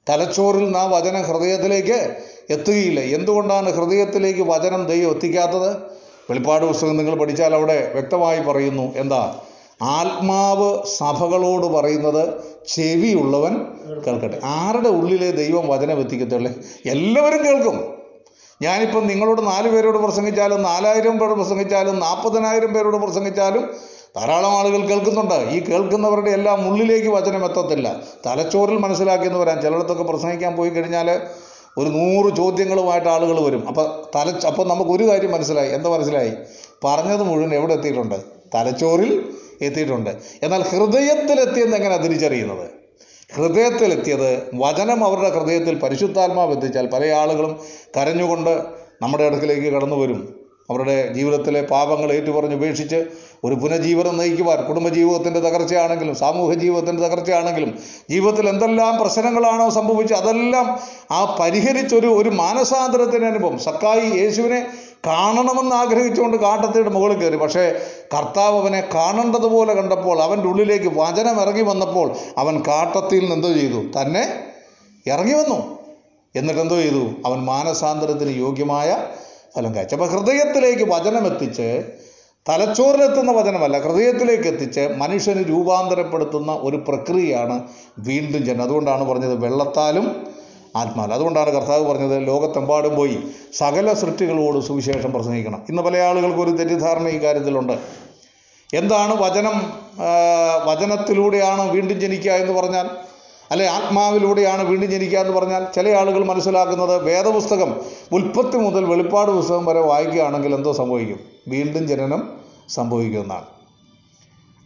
തലച്ചോറിൽ 0.08 0.64
നിന്ന് 0.64 0.78
ആ 0.78 0.84
വചനം 0.84 1.22
ഹൃദയത്തിലേക്ക് 1.22 2.16
എത്തുകയില്ല. 2.50 3.00
എന്തുകൊണ്ടാണ് 3.00 3.72
ഹൃദയത്തിലേക്ക് 3.72 4.40
വചനം 4.40 4.86
ദൈവം 4.86 5.10
എത്തിക്കാത്തത്? 5.10 5.76
വെളിപ്പാട് 6.30 6.64
പുസ്തകം 6.64 6.96
നിങ്ങൾ 6.96 7.14
പഠിച്ചാൽ 7.14 7.54
അവിടെ 7.54 7.90
വ്യക്തമായി 7.92 8.40
പറയുന്നു. 8.40 8.94
എന്താ? 8.96 9.40
ആത്മാവ് 9.82 10.78
സഭകളോട് 10.96 11.66
പറയുന്നത് 11.66 12.34
ചെവിയുള്ളവൻ 12.68 13.66
കേൾക്കട്ടെ. 14.06 14.40
ആരുടെ 14.44 14.88
ഉള്ളിലെ 14.88 15.30
ദൈവം 15.30 15.68
വചനം 15.68 16.00
എത്തിക്കത്തുള്ളേ? 16.00 16.54
എല്ലാവരും 16.86 17.44
കേൾക്കും. 17.44 18.02
ഞാനിപ്പം 18.62 19.06
നിങ്ങളോട് 19.06 19.46
നാല് 19.46 19.70
പേരോട് 19.70 19.98
പ്രസംഗിച്ചാലും 19.98 20.62
നാലായിരം 20.62 21.18
പേരോട് 21.18 21.38
പ്രസംഗിച്ചാലും 21.38 21.98
നാൽപ്പതിനായിരം 21.98 22.74
പേരോട് 22.74 22.96
പ്രസംഗിച്ചാലും 22.96 23.70
ധാരാളം 24.16 24.50
ആളുകൾ 24.50 24.86
കേൾക്കുന്നുണ്ട്. 24.86 25.34
ഈ 25.34 25.60
കേൾക്കുന്നവരുടെ 25.60 26.30
എല്ലാം 26.30 26.68
ഉള്ളിലേക്ക് 26.68 27.08
വചനം 27.08 27.44
എത്തത്തില്ല. 27.44 27.96
തലച്ചോറിൽ 28.26 28.78
മനസ്സിലാക്കിയെന്ന് 28.78 29.38
വരാൻ 29.38 29.60
ചിലയിടത്തൊക്കെ 29.60 30.02
പ്രസംഗിക്കാൻ 30.02 30.56
പോയി 30.56 30.70
കഴിഞ്ഞാൽ 30.70 31.20
ഒരു 31.78 31.88
നൂറ് 31.88 32.36
ചോദ്യങ്ങളുമായിട്ട് 32.36 33.08
ആളുകൾ 33.08 33.40
വരും. 33.40 33.68
അപ്പം 33.68 34.02
തല 34.14 34.46
അപ്പം 34.46 34.68
നമുക്ക് 34.68 34.90
ഒരു 34.90 35.04
കാര്യം 35.04 35.32
മനസ്സിലായി. 35.32 35.70
എന്താ 35.70 35.90
മനസ്സിലായി? 35.90 36.32
പറഞ്ഞത് 36.84 37.22
മുഴുവൻ 37.22 37.54
എവിടെ 37.54 37.72
എത്തിയിട്ടുണ്ട്? 37.72 38.14
തലച്ചോറിൽ 38.54 39.32
എത്തിയിട്ടുണ്ട്. 39.64 40.10
എന്നാൽ 40.42 40.62
ഹൃദയത്തിലെത്തിയെന്ന് 40.62 41.76
എങ്ങനെ 41.76 41.96
തിരിച്ചറിയുന്നത്? 41.96 42.70
ഹൃദയത്തിലെത്തിയത് 43.34 44.50
വചനം 44.54 45.04
അവരുടെ 45.04 45.28
ഹൃദയത്തിൽ 45.28 45.74
പരിശുദ്ധാത്മാവ് 45.74 46.56
എത്തിച്ചാൽ 46.56 46.86
പല 46.86 47.06
ആളുകളും 47.06 47.60
കരഞ്ഞുകൊണ്ട് 47.96 48.62
നമ്മുടെ 49.02 49.24
അടുക്കിലേക്ക് 49.24 49.72
കടന്നു 49.72 49.96
വരും. 49.96 50.42
അവരുടെ 50.70 51.12
ജീവിതത്തിലെ 51.12 51.62
പാപങ്ങൾ 51.62 52.12
ഏറ്റുപറഞ്ഞ് 52.12 52.54
ഉപേക്ഷിച്ച് 52.54 53.04
ഒരു 53.44 53.54
പുനഃജീവനം 53.54 54.16
നയിക്കുവാൻ 54.16 54.64
കുടുംബജീവിതത്തിന്റെ 54.64 55.40
തകർച്ചയാണെങ്കിലും 55.40 56.14
സാമൂഹ്യ 56.14 56.58
ജീവിതത്തിന്റെ 56.58 57.08
തകർച്ചയാണെങ്കിലും 57.08 57.78
ജീവിതത്തിൽ 58.10 58.48
എന്തെല്ലാം 58.48 59.00
പ്രശ്നങ്ങളാണോ 59.00 59.70
സംഭവിച്ചത് 59.70 60.16
അതെല്ലാം 60.16 60.78
ആ 61.10 61.36
പരിഹരിച്ചൊരു 61.40 62.06
ഒരു 62.06 62.28
മാനസാന്തരത്തിന് 62.28 63.24
അനുഭവം. 63.24 63.58
സക്കായി 63.58 64.18
യേശുവിനെ 64.18 64.66
കാണണമെന്ന് 65.06 65.74
ആഗ്രഹിച്ചുകൊണ്ട് 65.74 66.36
കാട്ടത്തിയുടെ 66.36 66.90
മുകളിൽ 66.90 67.16
കയറി. 67.16 67.36
പക്ഷേ 67.36 67.80
കർത്താവ് 68.14 68.56
അവനെ 68.60 68.88
കാണേണ്ടതുപോലെ 68.94 69.74
കണ്ടപ്പോൾ 69.74 70.22
അവന്റെ 70.22 70.48
ഉള്ളിലേക്ക് 70.48 70.90
വചനം 70.96 71.40
ഇറങ്ങി 71.40 71.62
വന്നപ്പോൾ 71.62 72.10
അവൻ 72.38 72.62
കാട്ടത്തിൽ 72.68 73.20
നിന്ന് 73.20 73.34
എന്തോ 73.34 73.52
ചെയ്തു? 73.52 74.00
തന്നെ 74.00 74.22
ഇറങ്ങി 75.06 75.32
വന്നു. 75.32 75.78
എന്നിട്ട് 76.36 76.60
എന്തോ 76.60 76.76
ചെയ്തു? 76.76 77.06
അവൻ 77.26 77.44
മാനസാന്തരത്തിന് 77.44 78.30
യോഗ്യമായ 78.30 78.96
ഫലം 79.56 79.74
കാഴ്ച 79.74 79.94
അപ്പോൾ 79.94 80.08
ഹൃദയത്തിലേക്ക് 80.08 80.82
വചനം 80.82 81.26
എത്തിച്ച് 81.26 81.84
തലച്ചോറിലെത്തുന്ന 82.48 83.32
വചനമല്ല 83.32 83.78
ഹൃദയത്തിലേക്ക് 83.78 84.48
എത്തിച്ച് 84.48 84.88
മനുഷ്യന് 84.96 85.48
രൂപാന്തരപ്പെടുത്തുന്ന 85.48 86.52
ഒരു 86.52 86.76
പ്രക്രിയയാണ് 86.76 87.62
വീണ്ടും 87.98 88.42
ജനം 88.44 88.62
അതുകൊണ്ടാണ് 88.62 89.04
പറഞ്ഞത് 89.04 89.44
വെള്ളത്താലും 89.44 90.31
ആത്മാവിൽ. 90.76 91.14
അതുകൊണ്ടാണ് 91.14 91.50
കർത്താവ് 91.50 91.84
പറഞ്ഞത് 91.90 92.26
ലോകത്തെമ്പാടും 92.26 92.96
പോയി 92.96 93.18
സകല 93.54 93.92
സൃഷ്ടികളോട് 93.92 94.58
സുവിശേഷം 94.66 95.12
പ്രസംഗിക്കണം. 95.12 95.62
ഇന്ന് 95.68 95.82
പല 95.82 95.96
ആളുകൾക്കും 95.96 96.42
ഒരു 96.42 96.50
തെറ്റിദ്ധാരണ 96.50 97.08
ഈ 97.08 97.18
കാര്യത്തിലുണ്ട്. 97.18 97.72
എന്താണ് 98.74 99.14
വചനം 99.14 99.56
വചനത്തിലൂടെയാണ് 100.66 101.70
വീണ്ടും 101.70 102.00
ജനിക്കുക 102.00 102.30
എന്ന് 102.30 102.52
പറഞ്ഞാൽ 102.52 102.90
അല്ലെ 103.50 103.66
ആത്മാവിലൂടെയാണ് 103.68 104.62
വീണ്ടും 104.62 104.90
ജനിക്കുക 104.90 105.18
എന്ന് 105.18 105.34
പറഞ്ഞാൽ 105.34 105.66
ചില 105.74 105.88
ആളുകൾ 105.90 106.24
മനസ്സിലാക്കുന്നത് 106.24 107.02
വേദപുസ്തകം 107.02 107.80
ഉൽപ്പത്തി 108.12 108.56
മുതൽ 108.56 108.84
വെളിപ്പാട് 108.84 109.30
പുസ്തകം 109.30 109.66
വരെ 109.66 109.80
വായിക്കുകയാണെങ്കിൽ 109.80 110.54
എന്തോ 110.54 110.72
സംഭവിക്കും? 110.72 111.20
വീണ്ടും 111.48 111.88
ജനനം 111.88 112.22
സംഭവിക്കുമെന്നാണ് 112.68 113.44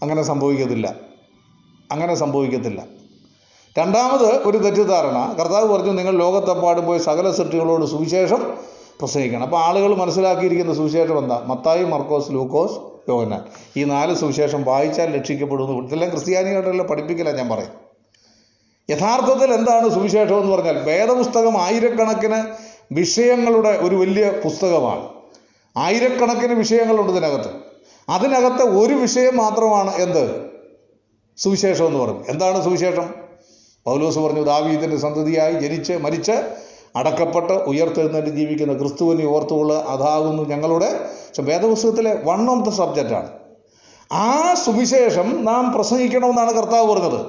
അങ്ങനെ 0.02 0.22
സംഭവിക്കത്തില്ല. 0.22 0.94
അങ്ങനെ 1.92 2.14
സംഭവിക്കത്തില്ല. 2.14 2.95
രണ്ടാമത് 3.78 4.48
ഒരു 4.48 4.58
തെറ്റിദ്ധാരണ. 4.58 5.36
കർത്താവ് 5.40 5.72
പറഞ്ഞു 5.72 5.92
നിങ്ങൾ 5.92 6.12
ലോകത്തെപ്പാടും 6.12 6.86
പോയി 6.86 6.98
സകല 6.98 7.30
സൃഷ്ടികളോട് 7.30 7.86
സുവിശേഷം 7.86 8.54
പ്രസംഗിക്കണം. 9.00 9.42
അപ്പോൾ 9.42 9.60
ആളുകൾ 9.60 9.94
മനസ്സിലാക്കിയിരിക്കുന്ന 9.94 10.74
സുവിശേഷം 10.74 11.18
എന്താ? 11.18 11.42
മത്തായി 11.46 11.84
മർക്കോസ് 11.84 12.30
ലൂക്കോസ് 12.30 13.10
യോഹന്നാൻ. 13.10 13.42
ഈ 13.76 13.84
നാല് 13.84 14.14
സുവിശേഷം 14.14 14.64
വായിച്ചാൽ 14.64 15.20
രക്ഷിക്കപ്പെടുന്നു. 15.20 15.86
ഇതെല്ലാം 15.86 16.10
ക്രിസ്ത്യാനികളുടെ 16.10 16.82
പഠിപ്പിക്കില്ല 16.82 17.30
ഞാൻ 17.30 17.48
പറയും. 17.48 17.86
യഥാർത്ഥത്തിൽ 18.90 19.52
എന്താണ് 19.52 19.90
സുവിശേഷം 19.90 20.40
എന്ന് 20.40 20.52
പറഞ്ഞാൽ 20.52 20.78
വേദപുസ്തകം 20.78 21.62
ആയിരക്കണക്കിന് 21.62 22.44
വിഷയങ്ങളുടെ 22.92 23.78
ഒരു 23.82 23.96
വലിയ 23.96 24.30
പുസ്തകമാണ്. 24.44 25.08
ആയിരക്കണക്കിന് 25.76 26.54
വിഷയങ്ങളുണ്ട് 26.54 27.12
ഇതിനകത്ത്. 27.12 27.50
അതിനകത്തെ 28.08 28.64
ഒരു 28.64 28.94
വിഷയം 28.94 29.36
മാത്രമാണ് 29.36 29.94
എന്ത്? 29.94 30.46
സുവിശേഷം 31.36 31.86
എന്ന് 31.86 31.98
പറയും. 31.98 32.24
എന്താണ് 32.28 32.64
സുവിശേഷം? 32.64 33.25
പൗലോസ് 33.86 34.18
പറഞ്ഞു 34.18 34.42
ദാവീദിന്റെ 34.42 34.96
സന്തതിയായി 34.96 35.52
ജനിച്ച് 35.52 35.92
മരിച്ച് 35.92 36.32
അടക്കപ്പെട്ട് 36.96 37.52
ഉയർത്തെഴുന്നേറ്റ് 37.52 38.28
ജീവിക്കുന്ന 38.28 38.78
ക്രിസ്തുവിനെ 38.78 39.26
ഓർത്തുകൊള്ളുക 39.26 39.76
അതാകുന്നു 39.76 40.42
ഞങ്ങളുടെ 40.42 41.00
വേദപുസ്തകത്തിലെ 41.40 42.22
വൺ 42.24 42.50
ഓഫ് 42.50 42.66
ദ 42.66 42.68
സബ്ജക്റ്റാണ് 42.68 43.30
ആ 44.12 44.54
സുവിശേഷം 44.54 45.44
നാം 45.44 45.72
പ്രസംഗിക്കണമെന്നാണ് 45.72 46.52
കർത്താവ് 46.52 46.94
പറഞ്ഞത്. 46.94 47.26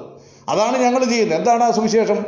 അതാണ് 0.48 0.78
ഞങ്ങൾ 0.82 1.04
ചെയ്യുന്നത്. 1.04 1.38
എന്താണ് 1.38 1.64
ആ 1.64 1.70
സുവിശേഷം? 1.70 2.18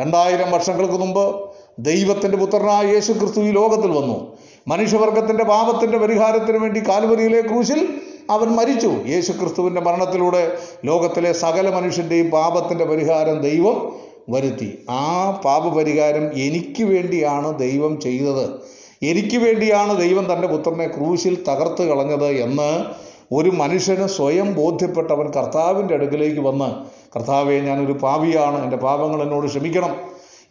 രണ്ടായിരം 0.00 0.52
വർഷങ്ങൾക്ക് 0.52 0.92
മുമ്പ് 0.92 1.50
ദൈവത്തിന്റെ 1.78 2.38
പുത്രനായ 2.38 2.86
യേശു 2.86 3.12
ക്രിസ്തു 3.12 3.40
ഈ 3.40 3.50
ലോകത്തിൽ 3.50 3.90
വന്നു. 3.90 4.36
മനുഷ്യവർഗത്തിന്റെ 4.68 5.44
പാപത്തിന്റെ 5.44 5.98
പരിഹാരത്തിന് 5.98 6.58
വേണ്ടി 6.58 6.80
കാൽവരിയിലെ 6.88 7.40
ക്രൂശിൽ 7.40 8.00
അവൻ 8.30 8.48
മരിച്ചു. 8.48 8.92
യേശു 9.06 9.32
ക്രിസ്തുവിന്റെ 9.32 9.80
മരണത്തിലൂടെ 9.80 10.52
ലോകത്തിലെ 10.84 11.32
സകല 11.32 11.74
മനുഷ്യന്റെയും 11.74 12.30
പാപത്തിന്റെ 12.30 12.84
പരിഹാരം 12.84 13.40
ദൈവം 13.40 13.92
വരുത്തി. 14.28 14.78
ആ 14.90 15.30
പാപപരിഹാരം 15.44 16.38
എനിക്ക് 16.38 16.84
വേണ്ടിയാണ് 16.84 17.58
ദൈവം 17.58 18.00
ചെയ്തത്. 18.00 18.50
എനിക്ക് 19.02 19.36
വേണ്ടിയാണ് 19.36 20.00
ദൈവം 20.00 20.32
തന്റെ 20.32 20.48
പുത്രനെ 20.48 20.86
ക്രൂശിൽ 20.88 21.44
തകർത്ത് 21.48 21.88
കളഞ്ഞത് 21.88 22.26
എന്ന് 22.26 22.84
ഒരു 23.34 23.50
മനുഷ്യന് 23.50 24.06
സ്വയം 24.06 24.54
ബോധ്യപ്പെട്ടവൻ 24.54 25.30
കർത്താവിന്റെ 25.30 25.94
അടുക്കിലേക്ക് 25.94 26.40
വന്ന് 26.40 26.74
കർത്താവെ 27.16 27.54
ഞാനൊരു 27.54 27.92
പാപിയാണ്. 27.92 28.62
എന്റെ 28.64 28.76
പാപങ്ങൾ 28.76 29.22
എന്നോട് 29.22 29.46
ക്ഷമിക്കണം. 29.46 29.96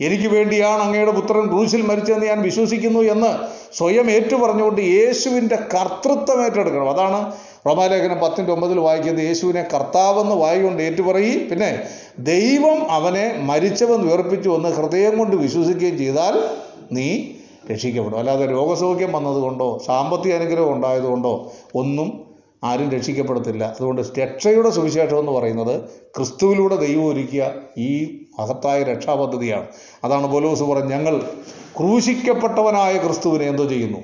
എനിക്ക് 0.01 0.27
വേണ്ടിയാണ് 0.27 0.81
അങ്ങയുടെ 0.81 1.12
പുത്രൻ 1.12 1.47
ക്രൂശിൽ 1.47 1.81
മരിച്ചതെന്ന് 1.81 2.25
ഞാൻ 2.25 2.41
വിശ്വസിക്കുന്നു 2.41 2.99
എന്ന് 2.99 3.31
സ്വയം 3.77 4.12
ഏറ്റുപറഞ്ഞുകൊണ്ട് 4.12 4.81
യേശുവിന്റെ 4.81 5.55
കർത്തൃത്വം 5.55 6.45
ഏറ്റെടുക്കണം. 6.45 6.89
അതാണ് 6.89 7.33
റോമാലേഖനം 7.67 8.19
പത്തിന്റെ 8.19 8.52
ഒമ്പതിൽ 8.52 8.80
വായിക്കുന്നത് 8.80 9.26
യേശുവിനെ 9.26 9.65
കർത്താവെന്ന് 9.73 10.36
വായുകൊണ്ട് 10.36 10.84
ഏറ്റുപറയി. 10.84 11.38
പിന്നെ 11.38 11.84
ദൈവം 12.19 12.91
അവനെ 12.91 13.39
മരിച്ചവെന്ന് 13.39 14.08
ഉയർപ്പിച്ചു 14.08 14.49
എന്ന് 14.49 14.69
ഹൃദയം 14.69 15.17
കൊണ്ട് 15.17 15.36
വിശ്വസിക്കുകയും 15.36 15.97
ചെയ്താൽ 15.97 16.49
നീ 16.91 17.26
രക്ഷിക്കപ്പെടും. 17.71 18.17
അല്ലാതെ 18.17 18.45
രോഗസൗഖ്യം 18.45 19.12
വന്നതുകൊണ്ടോ 19.12 19.84
സാമ്പത്തിക 19.86 20.34
അനുഗ്രഹം 20.34 20.73
ഉണ്ടായതുകൊണ്ടോ 20.73 21.54
ഒന്നും 21.76 22.34
ആരും 22.63 22.91
രക്ഷിക്കപ്പെടത്തില്ല. 22.91 23.63
അതുകൊണ്ട് 23.63 24.02
രക്ഷയുടെ 24.19 24.69
സുവിശേഷം 24.69 25.19
എന്ന് 25.19 25.32
പറയുന്നത് 25.32 25.82
ക്രിസ്തുവിലൂടെ 26.15 26.76
ദൈവം 26.76 27.06
ഒരുക്കിയ 27.08 27.52
ഈ 27.78 28.19
മഹത്തായ 28.39 28.84
രക്ഷാപദ്ധതിയാണ്. 28.84 29.67
അതാണ് 30.04 30.32
പോലോസ് 30.32 30.63
പറഞ്ഞ് 30.63 30.91
ഞങ്ങൾ 30.91 31.21
ക്രൂശിക്കപ്പെട്ടവനായ 31.80 32.97
ക്രിസ്തുവിനെ 32.97 33.45
എന്തോ 33.45 33.65
ചെയ്യുന്നു? 33.65 33.97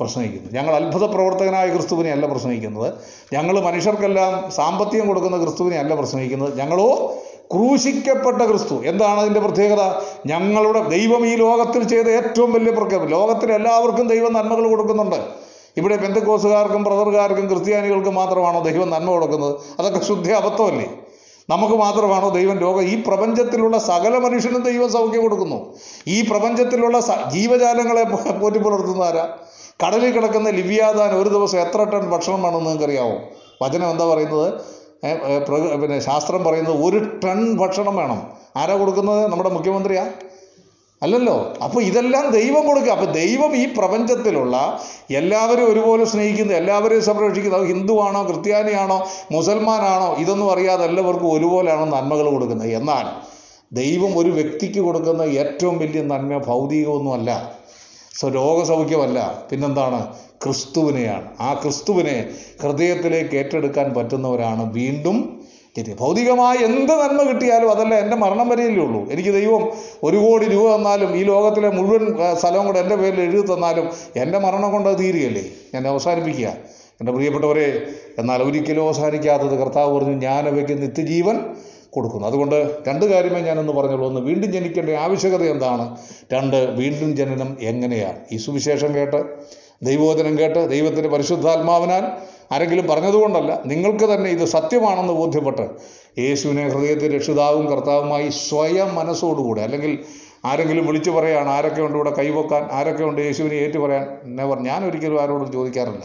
പ്രസംഗിക്കുന്നു 0.00 0.60
ഞങ്ങൾ 0.60 0.74
അത്ഭുത 0.74 1.04
പ്രവർത്തകനായ 1.04 1.68
ക്രിസ്തുവിനെ 1.68 2.12
അല്ല 2.12 2.26
പ്രസംഗിക്കുന്നത് 2.26 2.94
ഞങ്ങൾ 3.32 3.60
മനുഷ്യർക്കെല്ലാം 3.60 4.50
സാമ്പത്തികം 4.50 5.06
കൊടുക്കുന്ന 5.06 5.42
ക്രിസ്തുവിനെ 5.42 5.78
അല്ല 5.78 5.94
പ്രസംഗിക്കുന്നത് 5.94 6.58
ഞങ്ങളോ 6.58 7.14
ക്രൂശിക്കപ്പെട്ട 7.52 8.42
ക്രിസ്തു. 8.42 8.74
എന്താണ് 8.74 9.20
അതിന്റെ 9.20 9.40
പ്രത്യേകത? 9.40 10.02
ഞങ്ങളുടെ 10.26 10.88
ദൈവം 10.88 11.26
ഈ 11.26 11.36
ലോകത്തിൽ 11.36 11.88
ചെയ്ത 11.88 12.06
ഏറ്റവും 12.06 12.52
വലിയ 12.52 12.72
പ്രഖ്യാപനം. 12.72 13.08
ലോകത്തിലെ 13.08 13.54
എല്ലാവർക്കും 13.54 14.08
ദൈവം 14.08 14.32
നന്മകൾ 14.32 14.68
കൊടുക്കുന്നുണ്ട്. 14.68 15.16
ഇവിടെ 15.76 15.96
ബന്ധുക്കോസുകാർക്കും 15.96 16.82
ബ്രദർകാർക്കും 16.84 17.48
ക്രിസ്ത്യാനികൾക്കും 17.48 18.14
മാത്രമാണോ 18.14 18.60
ദൈവം 18.60 18.90
നന്മ 18.90 19.10
കൊടുക്കുന്നത്? 19.10 19.56
അതൊക്കെ 19.78 20.06
ശുദ്ധ 20.06 20.30
അബദ്ധമല്ലേ? 20.30 20.90
നമുക്ക് 21.50 21.74
മാത്രമാണോ 21.74 22.28
ദൈവം 22.28 22.58
ലോകം? 22.58 22.82
ഈ 22.82 23.02
പ്രപഞ്ചത്തിലുള്ള 23.06 23.78
സകല 23.78 24.18
മനുഷ്യനും 24.18 24.62
ദൈവം 24.62 24.92
സൗഖ്യം 24.92 25.22
കൊടുക്കുന്നു. 25.22 25.74
ഈ 26.06 26.20
പ്രപഞ്ചത്തിലുള്ള 26.20 27.00
ജീവജാലങ്ങളെ 27.32 28.02
പോറ്റി 28.38 28.58
പുലർത്തുന്ന 28.58 29.02
ആരാ? 29.02 29.28
കടലിൽ 29.82 30.10
കിടക്കുന്ന 30.10 30.48
ലിവ്യാദാൻ 30.50 31.10
ഒരു 31.20 31.28
ദിവസം 31.28 31.58
എത്ര 31.58 31.84
ടൺ 31.84 32.10
ഭക്ഷണം 32.10 32.42
വേണമെന്ന് 32.42 32.70
നിങ്ങൾക്കറിയാവോ? 32.70 33.16
വചനം 33.62 33.90
എന്താ 33.90 34.04
പറയുന്നത്? 34.04 34.52
പിന്നെ 35.82 35.98
ശാസ്ത്രം 36.00 36.44
പറയുന്നത് 36.44 36.84
ഒരു 36.86 36.98
ടൺ 37.24 37.56
ഭക്ഷണം 37.56 37.96
വേണം. 37.96 38.20
ആരാ 38.56 38.74
കൊടുക്കുന്നത്? 38.76 39.30
നമ്മുടെ 39.32 39.50
മുഖ്യമന്ത്രിയാ? 39.50 40.04
അല്ലല്ലോ. 41.02 41.54
അപ്പോൾ 41.64 41.82
ഇതെല്ലാം 41.82 42.30
ദൈവം 42.30 42.66
കൊടുക്കുക. 42.66 42.92
അപ്പോൾ 42.92 43.10
ദൈവം 43.12 43.56
ഈ 43.56 43.64
പ്രപഞ്ചത്തിലുള്ള 43.78 44.56
എല്ലാവരും 45.10 45.72
ഒരുപോലെ 45.72 46.04
സ്നേഹിക്കുന്നത് 46.04 46.56
എല്ലാവരെയും 46.56 47.04
സംരക്ഷിക്കുന്നത് 47.04 47.62
അത് 47.62 47.68
ഹിന്ദുവാണോ 47.68 48.22
ക്രിസ്ത്യാനിയാണോ 48.22 49.06
മുസൽമാനാണോ? 49.32 50.16
ഇതൊന്നും 50.18 50.52
അറിയാതെ 50.52 50.84
എല്ലാവർക്കും 50.84 51.32
ഒരുപോലെയാണോ 51.32 51.84
നന്മകൾ 51.84 52.30
കൊടുക്കുന്നത്. 52.30 52.68
എന്നാൽ 52.68 53.06
ദൈവം 53.72 54.18
ഒരു 54.18 54.28
വ്യക്തിക്ക് 54.28 54.80
കൊടുക്കുന്ന 54.80 55.22
ഏറ്റവും 55.22 55.78
വലിയ 55.78 56.02
നന്മ 56.02 56.38
ഭൗതികമൊന്നുമല്ല. 56.38 57.61
രോഗസൗഖ്യമല്ല 58.20 59.44
പിന്നെന്താണ്? 59.50 60.14
ക്രിസ്തുവിനെയാണ്. 60.44 61.28
ആ 61.40 61.54
ക്രിസ്തുവിനെ 61.54 62.30
ഹൃദയത്തിലേക്ക് 62.62 63.36
ഏറ്റെടുക്കാൻ 63.36 63.94
പറ്റുന്നവരാണ് 63.94 64.72
വീണ്ടും 64.72 65.42
ജനിക്കുക 65.76 65.96
ഭൗതികമായ 66.00 66.56
എന്ത് 66.56 66.92
നന്മ 66.92 67.22
കിട്ടിയാലും 67.22 67.70
അതല്ല 67.70 67.94
എന്റെ 67.94 68.16
മരണം 68.16 68.48
വരെയല്ലേ 68.48 68.84
ഉള്ളൂ. 68.84 69.10
എനിക്ക് 69.10 69.30
ദൈവം 69.30 69.70
ഒരു 70.02 70.16
കോടി 70.16 70.48
രൂപ 70.48 70.76
തന്നാലും 70.76 71.16
ഈ 71.16 71.22
ലോകത്തിലെ 71.22 71.68
മുഴുവൻ 71.68 72.34
സ്ഥലവും 72.38 72.66
കൂടെ 72.66 72.78
എന്റെ 72.78 72.96
പേരിൽ 72.96 73.20
എഴുതി 73.20 73.54
തന്നാലും 73.54 73.90
എന്റെ 74.16 74.38
മരണം 74.38 74.72
കൊണ്ട് 74.72 74.88
അത് 74.88 74.98
തീരുകയല്ലേ? 74.98 75.44
ഞാൻ 75.74 75.88
അവസാനിപ്പിക്കുക. 75.88 76.46
എന്റെ 77.00 77.12
പ്രിയപ്പെട്ടവരെ 77.12 77.86
എന്നാൽ 78.18 78.42
ഒരിക്കലും 78.42 78.82
അവസാനിക്കാത്തത് 78.82 79.58
കർത്താവ് 79.58 79.94
പറഞ്ഞു 79.94 80.12
ഞാൻ 80.12 80.48
അവയ്ക്ക് 80.48 80.82
നിത്യജീവൻ 80.82 81.54
കൊടുക്കുന്നു. 81.92 82.26
അതുകൊണ്ട് 82.26 82.80
രണ്ട് 82.88 83.04
കാര്യമേ 83.04 83.40
ഞാനൊന്ന് 83.40 83.72
പറഞ്ഞുള്ളൂ. 83.72 84.08
ഒന്ന് 84.08 84.20
വീണ്ടും 84.20 84.52
ജനിക്കേണ്ട 84.52 84.90
ആവശ്യകത 84.90 85.44
എന്താണ്? 85.44 85.96
രണ്ട് 86.32 86.56
വീണ്ടും 86.56 87.16
ജനനം 87.16 87.56
എങ്ങനെയാണ്? 87.60 88.18
ഈ 88.32 88.36
സുവിശേഷം 88.36 88.94
കേട്ട് 88.94 89.20
ദൈവോധനം 89.82 90.38
കേട്ട് 90.38 90.70
ദൈവത്തിന്റെ 90.70 91.08
പരിശുദ്ധാത്മാവിനാൽ 91.08 92.04
ആരെങ്കിലും 92.52 92.86
പറഞ്ഞതുകൊണ്ടല്ല 92.86 93.62
നിങ്ങൾക്ക് 93.66 94.14
തന്നെ 94.14 94.30
ഇത് 94.30 94.44
സത്യമാണെന്ന് 94.44 95.12
ബോധ്യപ്പെട്ട് 95.12 95.70
യേശുവിനെ 96.18 96.68
ഹൃദയത്തിൽ 96.68 97.16
രക്ഷിതാവും 97.16 97.70
കർത്താവുമായി 97.70 98.28
സ്വയം 98.28 98.94
മനസ്സോടുകൂടെ 98.94 99.62
അല്ലെങ്കിൽ 99.62 99.98
ആരെങ്കിലും 100.44 100.86
വിളിച്ചു 100.86 101.10
പറയാണ് 101.10 101.48
ആരൊക്കെ 101.48 101.82
ഉണ്ട് 101.82 101.96
ഇവിടെ 101.98 102.10
കൈവക്കാൻ? 102.10 102.68
ആരൊക്കെ 102.72 103.04
ഉണ്ട്? 103.04 103.20
യേശുവിനെ 103.20 103.54
ഏറ്റു 103.54 103.78
പറയാൻ 103.78 104.06
നെവർ 104.24 104.58
ഞാൻ 104.58 104.84
ആരോടും 105.20 105.52
ചോദിക്കാറില്ല. 105.52 106.04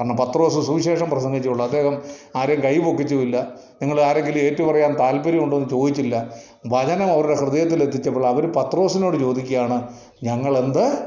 കാരണം 0.00 0.16
പത്രോസ് 0.16 0.54
സുവിശേഷം 0.54 1.10
പ്രസംഗിച്ചുള്ളൂ. 1.10 1.64
അദ്ദേഹം 1.64 2.02
ആരെയും 2.36 2.60
കൈ 2.60 2.78
പൊക്കിച്ചുമില്ല 2.78 3.46
നിങ്ങൾ 3.82 4.00
ആരെങ്കിലും 4.00 4.38
ഏറ്റുപറയാൻ 4.38 4.98
താല്പര്യമുണ്ടോ 4.98 5.56
എന്ന് 5.56 5.70
ചോദിച്ചില്ല. 5.70 6.34
വചനം 6.66 7.10
അവരുടെ 7.10 7.34
ഹൃദയത്തിൽ 7.34 7.82
എത്തിച്ചപ്പോൾ 7.82 8.26
അവർ 8.26 8.52
പത്രോസിനോട് 8.52 9.16
ചോദിക്കുകയാണ് 9.16 9.88
ഞങ്ങൾ 10.24 10.58
എന്ത് 10.58 10.98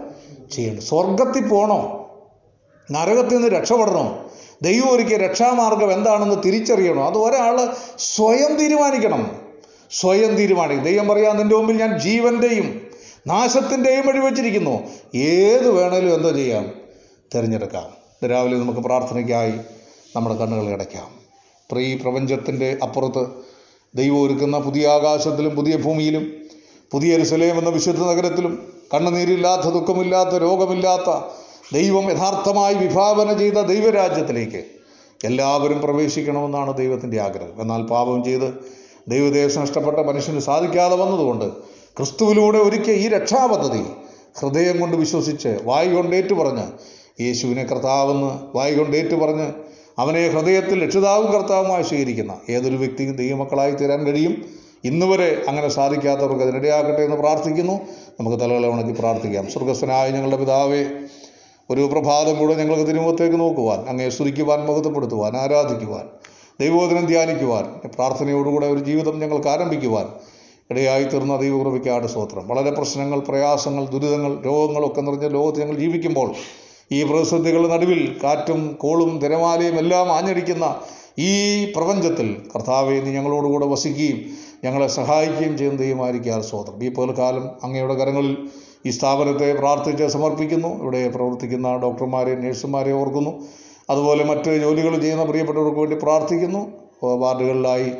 ചെയ്യണം? 0.52 0.82
സ്വർഗത്തിൽ 0.82 1.48
പോകണോ 1.48 2.10
നരകത്തിൽ 2.92 3.36
നിന്ന് 3.36 3.48
രക്ഷപ്പെടണോ? 3.48 4.26
ദൈവം 4.62 4.92
ഒരുക്കിയ 4.92 5.18
രക്ഷാമാർഗം 5.18 5.94
എന്താണെന്ന് 5.94 6.36
തിരിച്ചറിയണോ? 6.46 7.06
അത് 7.06 7.18
ഒരാൾ 7.18 7.68
സ്വയം 8.00 8.58
തീരുമാനിക്കണം. 8.58 9.32
സ്വയം 9.92 10.36
തീരുമാനിക്കും 10.36 10.86
ദൈവം 10.86 11.08
പറയാം 11.08 11.38
നിന്റെ 11.38 11.56
മുമ്പിൽ 11.56 11.78
ഞാൻ 11.78 12.00
ജീവന്റെയും 12.00 12.82
നാശത്തിന്റെയും 13.28 14.08
വഴി 14.08 14.20
വച്ചിരിക്കുന്നു. 14.20 14.84
ഏത് 15.16 15.72
വേണേലും 15.72 16.14
എന്തോ 16.14 16.32
ചെയ്യാം. 16.32 16.72
തിരഞ്ഞെടുക്കാം. 17.36 18.03
രാവിലെ 18.28 18.58
നമുക്ക് 18.58 18.80
പ്രാർത്ഥനയ്ക്കായി 18.80 19.54
നമ്മുടെ 20.16 20.36
കണ്ണുകൾ 20.36 20.74
അടയ്ക്കാം. 20.74 21.10
ഇത്ര 21.64 21.80
ഈ 21.80 21.98
പ്രപഞ്ചത്തിന്റെ 21.98 22.78
അപ്പുറത്ത് 22.84 23.28
ദൈവം 23.96 24.22
ഒരുക്കുന്ന 24.22 24.60
പുതിയ 24.60 24.88
ആകാശത്തിലും 24.88 25.56
പുതിയ 25.56 25.78
ഭൂമിയിലും 25.78 26.32
പുതിയ 26.92 27.14
എരുസലേം 27.14 27.58
എന്ന 27.58 27.70
വിശുദ്ധ 27.70 28.00
നഗരത്തിലും 28.00 28.74
കണ്ണുനീരില്ലാത്ത 28.94 29.62
ദുഃഖമില്ലാത്ത 29.62 30.36
രോഗമില്ലാത്ത 30.36 31.10
ദൈവം 31.74 32.12
യഥാർത്ഥമായി 32.12 32.74
വിഭാവന 32.74 33.38
ചെയ്ത 33.38 33.54
ദൈവരാജ്യത്തിലേക്ക് 33.54 34.64
എല്ലാവരും 35.26 35.82
പ്രവേശിക്കണമെന്നാണ് 35.82 36.78
ദൈവത്തിന്റെ 36.78 37.22
ആഗ്രഹം. 37.22 37.62
എന്നാൽ 37.62 37.84
പാപം 37.84 38.24
ചെയ്ത് 38.24 38.54
ദൈവദേശം 39.08 39.62
നഷ്ടപ്പെട്ട 39.62 40.00
മനുഷ്യന് 40.00 40.40
സാധിക്കാതെ 40.40 40.96
വന്നതുകൊണ്ട് 40.96 41.46
ക്രിസ്തുവിലൂടെ 41.98 42.58
ഒരുക്കിയ 42.58 42.94
ഈ 42.94 43.08
രക്ഷാപദ്ധതി 43.08 43.84
ഹൃദയം 44.40 44.80
കൊണ്ട് 44.80 44.98
വിശ്വസിച്ച് 44.98 45.60
വായി 45.64 45.90
കൊണ്ടേറ്റു 45.90 46.34
പറഞ്ഞ് 46.34 46.68
യേശുവിനെ 47.22 47.64
കർത്താവെന്ന് 47.64 48.58
വായി 48.58 48.74
ഏറ്റുപറഞ്ഞ് 48.74 49.26
പറഞ്ഞ് 49.26 49.48
അവനെ 50.00 50.28
ഹൃദയത്തിൽ 50.28 50.86
രക്ഷിതാവും 50.86 51.32
കർത്താവുമായി 51.32 51.84
സ്വീകരിക്കുന്ന 51.84 52.36
ഏതൊരു 52.50 52.76
വ്യക്തിയും 52.76 53.16
ദൈവമക്കളായി 53.16 53.72
തീരാൻ 53.72 54.06
കഴിയും. 54.06 54.46
ഇന്നുവരെ 54.84 55.42
അങ്ങനെ 55.48 55.68
സാധിക്കാത്തവർക്ക് 55.68 56.44
അതിനിടയാക്കട്ടെ 56.44 57.02
എന്ന് 57.02 57.16
പ്രാർത്ഥിക്കുന്നു. 57.16 57.74
നമുക്ക് 58.20 58.38
തലകളെ 58.38 58.68
ഉണക്കി 58.68 58.92
പ്രാർത്ഥിക്കാം. 58.92 59.52
സ്വർഗസ്വനായ 59.52 60.10
ഞങ്ങളുടെ 60.10 60.38
പിതാവേ 60.38 60.86
ഒരു 61.70 61.90
പ്രഭാതം 61.92 62.40
കൂടെ 62.40 62.54
ഞങ്ങൾക്ക് 62.54 62.88
തിരുമുഖത്തേക്ക് 62.88 63.40
നോക്കുവാൻ 63.40 63.80
അങ്ങേ 63.80 64.10
സ്തുതിക്കുവാൻ 64.10 64.66
മുഖത്തപ്പെടുത്തുവാൻ 64.66 65.38
ആരാധിക്കുവാൻ 65.38 66.10
ദൈവോധനം 66.60 67.06
ധ്യാനിക്കുവാൻ 67.06 67.90
പ്രാർത്ഥനയോടുകൂടെ 67.96 68.68
ഒരു 68.68 68.80
ജീവിതം 68.80 69.20
ഞങ്ങൾക്ക് 69.20 69.48
ആരംഭിക്കുവാൻ 69.48 70.08
ഇടയായി 70.72 71.04
തീർന്ന 71.04 71.38
ദൈവകൃപയ്ക്കാട് 71.38 72.08
സ്തോത്രം. 72.08 72.48
വളരെ 72.48 72.72
പ്രശ്നങ്ങൾ 72.72 73.20
പ്രയാസങ്ങൾ 73.20 73.86
ദുരിതങ്ങൾ 73.86 74.42
രോഗങ്ങളൊക്കെ 74.42 75.02
നിറഞ്ഞ 75.02 75.28
ലോകത്ത് 75.28 75.62
ഞങ്ങൾ 75.62 75.78
ജീവിക്കുമ്പോൾ 75.78 76.34
ഈ 76.92 77.04
പ്രതിസന്ധികളുടെ 77.04 77.68
നടുവിൽ 77.68 78.20
കാറ്റും 78.24 78.78
കോളും 78.80 79.20
തിരമാലയും 79.20 79.76
എല്ലാം 79.76 80.12
ആഞ്ഞടിക്കുന്ന 80.12 80.76
ഈ 81.20 81.32
പ്രപഞ്ചത്തിൽ 81.76 82.36
കർത്താവെ 82.56 82.96
നീ 83.00 83.12
ഞങ്ങളോടുകൂടെ 83.12 83.66
വസിക്കുകയും 83.66 84.20
ഞങ്ങളെ 84.64 84.88
സഹായിക്കുകയും 84.88 85.58
ചെയ്യുന്ന 85.58 85.82
ദൈവമായിരിക്കാൻ 85.82 86.42
സ്തോത്രം. 86.44 86.84
ഈ 86.84 86.90
കാലം 87.18 87.50
അങ്ങയുടെ 87.64 87.94
കരങ്ങളിൽ 87.94 88.38
ഈ 88.86 88.90
സ്ഥാപനത്തെ 88.90 89.54
പ്രാർത്ഥിച്ച് 89.54 90.04
സമർപ്പിക്കുന്നു. 90.04 90.82
ഇവിടെ 90.82 91.10
പ്രവർത്തിക്കുന്ന 91.10 91.78
ഡോക്ടർമാരെ 91.78 92.36
നഴ്സുമാരെ 92.36 92.92
ഓർക്കുന്നു. 92.92 93.44
അതുപോലെ 93.90 94.24
മറ്റ് 94.24 94.62
ജോലികൾ 94.62 95.00
ചെയ്യുന്ന 95.00 95.24
പ്രിയപ്പെട്ടവർക്ക് 95.24 95.80
വേണ്ടി 95.80 95.96
പ്രാർത്ഥിക്കുന്നു. 95.96 96.72
വാർഡുകളിലായി 97.04 97.92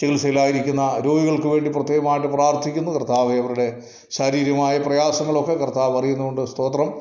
ചികിത്സയിലായിരിക്കുന്ന 0.00 1.02
രോഗികൾക്ക് 1.06 1.46
വേണ്ടി 1.46 1.70
പ്രത്യേകമായിട്ട് 1.70 2.26
പ്രാർത്ഥിക്കുന്നു. 2.26 2.90
കർത്താവ് 2.92 3.38
അവരുടെ 3.38 3.76
ശാരീരികമായ 4.10 4.78
പ്രയാസങ്ങളൊക്കെ 4.78 5.54
കർത്താവ് 5.54 5.98
അറിയുന്നുകൊണ്ട് 5.98 6.44
സ്തോത്രം. 6.44 6.94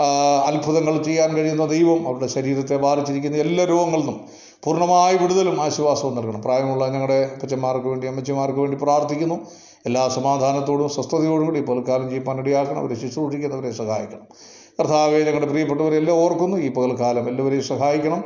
അത്ഭുതങ്ങൾ 0.00 1.02
ചെയ്യാൻ 1.02 1.36
കഴിയുന്ന 1.36 1.66
ദൈവം 1.66 2.08
അവരുടെ 2.08 2.26
ശരീരത്തെ 2.26 2.76
ബാധിച്ചിരിക്കുന്ന 2.76 3.36
എല്ലാ 3.36 3.64
രോഗങ്ങളിൽ 3.64 4.00
നിന്നും 4.00 4.20
പൂർണമായ 4.64 5.16
വിടുതലും 5.16 5.62
ആശ്വാസവും 5.62 6.16
നൽകണം. 6.16 6.42
പ്രായമുള്ള 6.42 6.88
ഞങ്ങളുടെ 6.88 7.30
അപ്പച്ചന്മാർക്ക് 7.34 7.86
വേണ്ടി 7.86 8.06
അമ്മച്ചിമാർക്ക് 8.06 8.58
വേണ്ടി 8.58 8.76
പ്രാർത്ഥിക്കുന്നു. 8.76 9.40
എല്ലാ 9.86 10.08
സമാധാനത്തോടും 10.08 10.88
സ്വസ്ഥതയോടും 10.88 11.46
കൂടി 11.46 11.60
പകൽക്കാലം 11.60 12.10
ചെയ്യാൻ 12.10 12.40
ഇടയാക്കണം. 12.40 12.78
അവരെ 12.78 12.94
ശുശ്രൂഷിക്കുന്നവരെ 12.94 13.70
സഹായിക്കണം. 13.70 14.26
കർത്താവെ 14.80 15.18
ഞങ്ങളുടെ 15.18 15.46
പ്രിയപ്പെട്ടവരെല്ലാം 15.46 16.16
ഓർക്കുന്നു. 16.16 16.56
ഈ 16.56 16.68
പകൽക്കാലം 16.68 17.28
എല്ലാവരെയും 17.28 17.62
സഹായിക്കണം. 17.62 18.24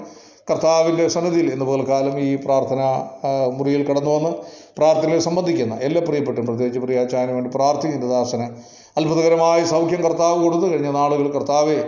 കർത്താവിന്റെ 0.51 1.09
സന്നിധിയിൽ 1.09 1.53
ഇന്ന് 1.53 1.65
പകൽക്കാലം 1.65 2.19
ഈ 2.19 2.37
പ്രാർത്ഥന 2.37 3.09
മുറിയിൽ 3.57 3.91
കടന്നു 3.91 4.11
വന്ന് 4.11 4.33
പ്രാർത്ഥനയിൽ 4.79 5.19
സംബന്ധിക്കുന്ന 5.19 5.75
എല്ലാ 5.75 6.03
പ്രിയപ്പെട്ടും 6.03 6.47
പ്രത്യേകിച്ച് 6.47 6.81
പ്രിയാച്ചാന് 6.81 7.31
വേണ്ടി 7.31 7.51
പ്രാർത്ഥിക്കുന്ന 7.55 8.09
ദാസന് 8.09 8.76
അത്ഭുതകരമായ 8.99 9.65
സൗഖ്യം 9.65 10.03
കർത്താവ് 10.03 10.43
കൊടുത്തു 10.45 10.67
കഴിഞ്ഞ 10.73 10.91
നാളുകൾ. 10.91 11.27
കർത്താവെ 11.33 11.79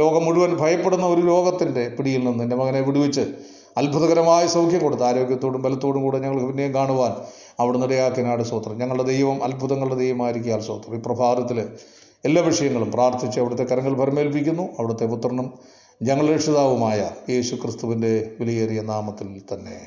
ലോകം 0.00 0.24
മുഴുവൻ 0.24 0.56
ഭയപ്പെടുന്ന 0.56 1.06
ഒരു 1.06 1.20
രോഗത്തിന്റെ 1.20 1.88
പിടിയിൽ 1.98 2.24
നിന്ന് 2.24 2.42
എന്റെ 2.42 2.56
മകനെ 2.56 2.80
വിടുവിച്ച് 2.80 3.24
അത്ഭുതകരമായ 3.76 4.46
സൗഖ്യം 4.46 4.80
കൊടുത്ത് 4.80 5.04
ആരോഗ്യത്തോടും 5.04 5.62
ബലത്തോടും 5.62 6.02
കൂടെ 6.02 6.18
ഞങ്ങൾക്ക് 6.18 6.46
പിന്നെയും 6.46 6.74
കാണുവാൻ 6.74 7.12
അവിടുന്ന് 7.60 7.86
ഇടയാക്കിനാട് 7.86 8.42
സ്വത്രം 8.42 8.78
ഞങ്ങളുടെ 8.78 9.02
ദൈവം 9.02 9.44
അത്ഭുതങ്ങളുടെ 9.44 9.94
ദൈവമായിരിക്കാൽ 9.94 10.60
സ്വത്രം 10.60 10.94
ഈ 10.96 11.00
പ്രഭാതത്തിൽ 11.06 11.58
എല്ലാ 12.24 12.42
വിഷയങ്ങളും 12.42 12.90
പ്രാർത്ഥിച്ച് 12.92 13.40
അവിടുത്തെ 13.40 13.62
കരങ്ങൾ 13.62 13.94
ഭരമേൽപ്പിക്കുന്നു. 13.94 14.62
അവിടുത്തെ 14.78 15.06
പുത്രനും 15.06 15.48
ഞങ്ങളുടെ 16.02 16.32
രക്ഷിതാവുമായ 16.34 17.10
യേശു 17.30 17.54
ക്രിസ്തുവിന്റെ 17.54 18.12
വിലയേറിയ 18.40 18.80
നാമത്തിൽ 18.80 19.28
തന്നെ. 19.52 19.78